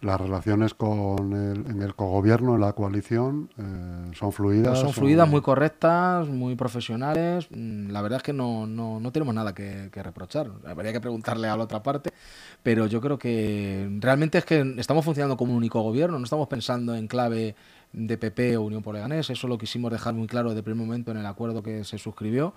Las 0.01 0.19
relaciones 0.19 0.73
con 0.73 1.33
el, 1.33 1.65
en 1.67 1.81
el 1.81 1.95
cogobierno, 1.95 2.55
en 2.55 2.62
la 2.62 2.73
coalición, 2.73 3.49
eh, 3.57 4.12
son 4.15 4.31
fluidas. 4.31 4.69
Pues 4.69 4.79
son 4.79 4.93
fluidas, 4.93 5.27
muy 5.29 5.41
correctas, 5.41 6.27
muy 6.27 6.55
profesionales. 6.55 7.47
Mm, 7.51 7.89
La 7.91 8.01
verdad 8.01 8.17
es 8.17 8.23
que 8.23 8.33
no, 8.33 8.65
no, 8.67 8.99
no 8.99 9.12
tenemos 9.12 9.33
nada 9.36 9.53
que, 9.53 9.89
que 9.91 10.01
reprochar. 10.03 10.49
Habría 10.88 11.00
que 11.00 11.02
preguntarle 11.02 11.50
a 11.50 11.58
la 11.58 11.63
otra 11.65 11.84
parte, 11.84 12.12
pero 12.63 12.88
yo 12.88 13.02
creo 13.02 13.19
que 13.19 13.89
realmente 14.00 14.38
es 14.38 14.45
que 14.45 14.76
estamos 14.78 15.04
funcionando 15.04 15.36
como 15.36 15.52
un 15.52 15.58
único 15.58 15.82
gobierno, 15.82 16.17
no 16.17 16.23
estamos 16.23 16.47
pensando 16.47 16.95
en 16.95 17.08
clave 17.08 17.56
de 17.91 18.17
PP 18.17 18.56
o 18.56 18.62
Unión 18.62 18.84
por 18.84 18.95
Leganés. 18.95 19.30
Eso 19.30 19.50
lo 19.50 19.58
quisimos 19.58 19.91
dejar 19.91 20.13
muy 20.13 20.28
claro 20.28 20.47
desde 20.50 20.60
el 20.60 20.63
primer 20.63 20.86
momento 20.86 21.12
en 21.12 21.17
el 21.17 21.26
acuerdo 21.26 21.62
que 21.62 21.84
se 21.84 21.97
suscribió, 21.97 22.54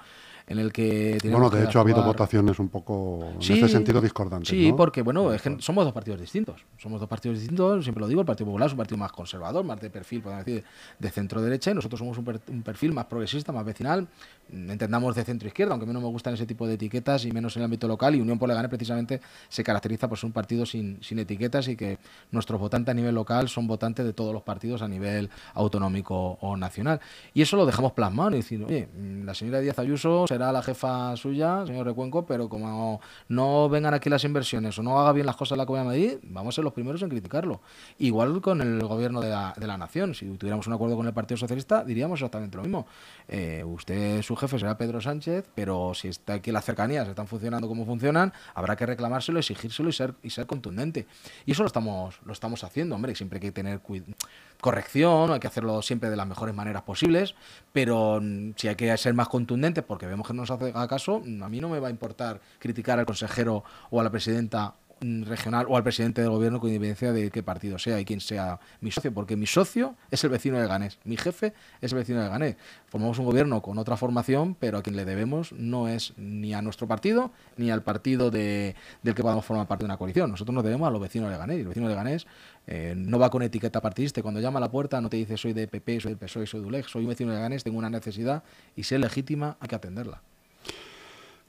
en 0.51 0.59
el 0.59 0.73
que... 0.73 1.17
Bueno, 1.31 1.49
de 1.49 1.65
hecho 1.65 1.79
ha 1.79 1.83
habido 1.83 2.03
votaciones 2.03 2.59
un 2.59 2.69
poco 2.69 3.31
en 3.37 3.41
Sí, 3.41 3.53
este 3.55 3.69
sentido 3.69 4.01
discordantes. 4.01 4.49
Sí, 4.49 4.71
¿no? 4.71 4.77
porque 4.77 5.01
bueno, 5.03 5.33
es 5.33 5.41
que 5.41 5.57
somos 5.61 5.85
dos 5.85 5.95
partidos 5.95 6.21
distintos. 6.21 6.67
Somos 6.77 6.99
dos 6.99 7.09
partidos 7.09 7.39
distintos, 7.39 7.85
siempre 7.85 8.01
lo 8.03 8.09
digo, 8.09 8.21
el 8.21 8.27
Partido 8.27 8.47
Popular 8.47 8.67
es 8.67 8.73
un 8.73 8.79
partido 8.79 8.99
más 8.99 9.13
conservador, 9.13 9.65
más 9.65 9.81
de 9.81 9.91
perfil, 9.91 10.21
podemos 10.23 10.45
decir, 10.45 10.65
de 10.99 11.11
centro 11.11 11.41
derecha, 11.41 11.71
y 11.71 11.75
nosotros 11.75 12.01
somos 12.01 12.19
un, 12.19 12.25
per- 12.25 12.41
un 12.49 12.63
perfil 12.63 12.93
más 12.93 13.05
progresista, 13.07 13.53
más 13.53 13.65
vecinal, 13.65 14.09
entendamos 14.53 15.15
de 15.15 15.23
centro 15.25 15.47
izquierda, 15.47 15.73
aunque 15.73 15.85
a 15.85 15.87
mí 15.87 15.93
no 15.95 16.01
me 16.01 16.09
gustan 16.09 16.35
ese 16.35 16.47
tipo 16.47 16.67
de 16.67 16.75
etiquetas 16.75 17.25
y 17.27 17.31
menos 17.31 17.55
en 17.57 17.63
el 17.63 17.65
ámbito 17.67 17.87
local, 17.87 18.17
y 18.17 18.21
Unión 18.21 18.37
por 18.39 18.49
Leganés 18.49 18.71
precisamente 18.71 19.21
se 19.49 19.63
caracteriza 19.63 20.09
por 20.09 20.19
ser 20.19 20.27
un 20.27 20.33
partido 20.33 20.67
sin, 20.67 21.01
sin 21.01 21.21
etiquetas 21.21 21.69
y 21.69 21.77
que 21.77 21.99
nuestros 22.33 22.59
votantes 22.59 22.91
a 22.91 22.95
nivel 22.95 23.15
local 23.15 23.49
son 23.49 23.69
votantes 23.69 24.05
de 24.05 24.13
todos 24.13 24.35
los 24.35 24.43
partidos 24.43 24.83
a 24.83 24.89
nivel 24.89 25.31
autonómico 25.55 26.39
o 26.41 26.57
nacional. 26.57 27.01
Y 27.35 27.43
eso 27.43 27.57
lo 27.57 27.67
dejamos 27.67 27.93
plasmado 27.93 28.33
y 28.33 28.37
decir, 28.39 28.65
oye, 28.65 28.89
la 29.25 29.35
señora 29.35 29.61
Díaz 29.61 29.79
Ayuso 29.79 30.27
será 30.27 30.40
la 30.41 30.63
jefa 30.63 31.17
suya, 31.17 31.65
señor 31.67 31.87
Recuenco, 31.87 32.27
pero 32.27 32.49
como 32.49 33.01
no 33.29 33.69
vengan 33.69 33.95
aquí 33.95 34.09
las 34.09 34.25
inversiones 34.25 34.79
o 34.79 34.83
no 34.83 34.99
haga 34.99 35.13
bien 35.13 35.27
las 35.27 35.37
cosas 35.37 35.59
la 35.59 35.67
Comunidad 35.67 35.93
de 35.93 35.99
Madrid, 35.99 36.19
vamos 36.25 36.55
a 36.55 36.57
ser 36.57 36.65
los 36.65 36.73
primeros 36.73 37.03
en 37.03 37.11
criticarlo. 37.11 37.61
Igual 37.99 38.41
con 38.41 38.61
el 38.61 38.81
gobierno 38.81 39.21
de 39.21 39.31
la, 39.31 39.55
de 39.57 39.67
la 39.67 39.77
nación. 39.77 40.15
Si 40.15 40.27
tuviéramos 40.37 40.67
un 40.67 40.73
acuerdo 40.73 40.97
con 40.97 41.07
el 41.07 41.13
Partido 41.13 41.37
Socialista, 41.37 41.85
diríamos 41.85 42.21
exactamente 42.21 42.57
lo 42.57 42.63
mismo. 42.63 42.87
Eh, 43.29 43.63
usted, 43.65 44.23
su 44.23 44.35
jefe, 44.37 44.59
será 44.59 44.77
Pedro 44.79 45.01
Sánchez, 45.01 45.49
pero 45.55 45.93
si 45.95 46.09
está 46.09 46.35
aquí 46.35 46.51
las 46.53 46.65
cercanías 46.65 47.07
están 47.09 47.27
funcionando 47.27 47.69
como 47.69 47.85
funcionan, 47.85 48.33
habrá 48.55 48.77
que 48.77 48.87
reclamárselo, 48.87 49.39
exigírselo 49.39 49.89
y 49.89 49.93
ser, 49.93 50.15
y 50.23 50.31
ser 50.31 50.47
contundente. 50.47 51.07
Y 51.47 51.53
eso 51.53 51.63
lo 51.63 51.67
estamos, 51.67 52.21
lo 52.25 52.33
estamos 52.33 52.65
haciendo, 52.65 52.95
hombre. 52.95 53.15
Siempre 53.15 53.37
hay 53.37 53.41
que 53.41 53.53
tener 53.53 53.81
cuidado 53.81 54.15
corrección, 54.61 55.33
hay 55.33 55.41
que 55.41 55.47
hacerlo 55.47 55.83
siempre 55.83 56.11
de 56.11 56.17
las 56.17 56.27
mejores 56.27 56.55
maneras 56.55 56.83
posibles, 56.83 57.35
pero 57.73 58.21
mm, 58.21 58.53
si 58.57 58.69
hay 58.69 58.77
que 58.77 58.97
ser 58.97 59.15
más 59.15 59.29
contundentes 59.29 59.85
porque 59.85 60.07
vemos 60.07 60.27
que 60.27 60.35
no 60.35 60.43
nos 60.43 60.51
hace 60.51 60.73
caso, 60.73 61.23
mm, 61.25 61.43
a 61.43 61.49
mí 61.49 61.61
no 61.61 61.69
me 61.69 61.81
va 61.81 61.89
a 61.89 61.91
importar 61.91 62.41
criticar 62.59 62.99
al 62.99 63.07
consejero 63.07 63.65
o 63.91 64.01
a 64.01 64.05
la 64.05 64.11
presidenta 64.11 64.75
regional 65.01 65.67
o 65.69 65.77
al 65.77 65.83
presidente 65.83 66.21
del 66.21 66.31
gobierno 66.31 66.61
con 66.61 66.69
independencia 66.69 67.13
de 67.13 67.31
qué 67.31 67.43
partido 67.43 67.79
sea 67.79 68.01
y 68.01 68.05
quién 68.05 68.21
sea 68.21 68.61
mi 68.81 68.91
socio, 68.91 69.13
porque 69.13 69.37
mi 69.37 69.47
socio 69.47 69.95
es 70.11 70.23
el 70.25 70.31
vecino 70.31 70.61
de 70.61 70.67
Ganés, 70.67 70.99
mi 71.05 71.17
jefe 71.17 71.55
es 71.81 71.93
el 71.93 71.99
vecino 71.99 72.23
de 72.23 72.29
Ganés. 72.29 72.57
Formamos 72.87 73.19
un 73.19 73.25
gobierno 73.25 73.63
con 73.63 73.79
otra 73.79 73.97
formación, 73.97 74.55
pero 74.55 74.79
a 74.79 74.83
quien 74.83 74.97
le 74.97 75.05
debemos 75.05 75.53
no 75.53 75.89
es 75.89 76.13
ni 76.17 76.55
a 76.55 76.63
nuestro 76.63 76.87
partido 76.87 77.31
ni 77.57 77.71
al 77.71 77.83
partido 77.83 78.31
de, 78.31 78.75
del 79.03 79.15
que 79.15 79.23
podamos 79.23 79.45
formar 79.45 79.67
parte 79.67 79.83
de 79.83 79.87
una 79.87 79.97
coalición. 79.97 80.31
Nosotros 80.31 80.55
nos 80.55 80.65
debemos 80.65 80.87
a 80.87 80.91
los 80.91 81.01
vecinos 81.01 81.31
de 81.31 81.39
Ganés 81.39 81.59
y 81.59 81.61
el 81.61 81.69
vecino 81.69 81.89
de 81.89 81.95
Ganés 81.95 82.27
eh, 82.67 82.95
no 82.97 83.19
va 83.19 83.31
con 83.31 83.43
etiqueta 83.43 83.81
partidista. 83.81 84.23
Cuando 84.23 84.41
llama 84.41 84.59
a 84.59 84.61
la 84.61 84.71
puerta 84.71 85.01
no 85.01 85.09
te 85.09 85.17
dice 85.17 85.37
soy 85.37 85.53
de 85.53 85.67
PP, 85.69 86.01
soy 86.01 86.11
del 86.11 86.19
PSOE, 86.19 86.47
soy 86.47 86.61
de 86.61 86.67
ULEG, 86.67 86.89
soy 86.89 87.03
un 87.03 87.09
vecino 87.09 87.33
de 87.33 87.41
Ganés, 87.41 87.65
tengo 87.65 87.79
una 87.79 87.91
necesidad 87.91 88.43
y 88.77 88.85
si 88.85 88.95
es 88.95 89.01
legítima 89.01 89.57
hay 89.61 89.69
que 89.69 89.77
atenderla. 89.77 90.23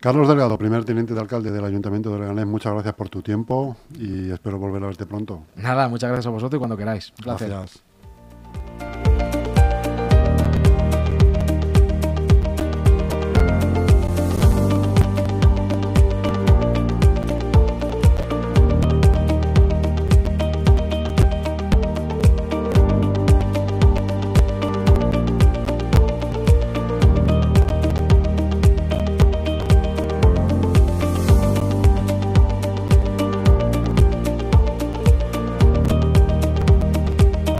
Carlos 0.01 0.27
Delgado, 0.27 0.57
primer 0.57 0.83
teniente 0.83 1.13
de 1.13 1.19
alcalde 1.19 1.51
del 1.51 1.63
Ayuntamiento 1.63 2.11
de 2.11 2.17
Leganés, 2.17 2.47
muchas 2.47 2.73
gracias 2.73 2.95
por 2.95 3.09
tu 3.09 3.21
tiempo 3.21 3.77
y 3.99 4.31
espero 4.31 4.57
volver 4.57 4.81
a 4.81 4.87
verte 4.87 5.05
pronto. 5.05 5.43
Nada, 5.55 5.87
muchas 5.89 6.09
gracias 6.09 6.25
a 6.25 6.31
vosotros 6.31 6.57
y 6.57 6.59
cuando 6.59 6.75
queráis. 6.75 7.13
Un 7.19 7.23
placer. 7.23 7.49
Gracias. 7.49 7.83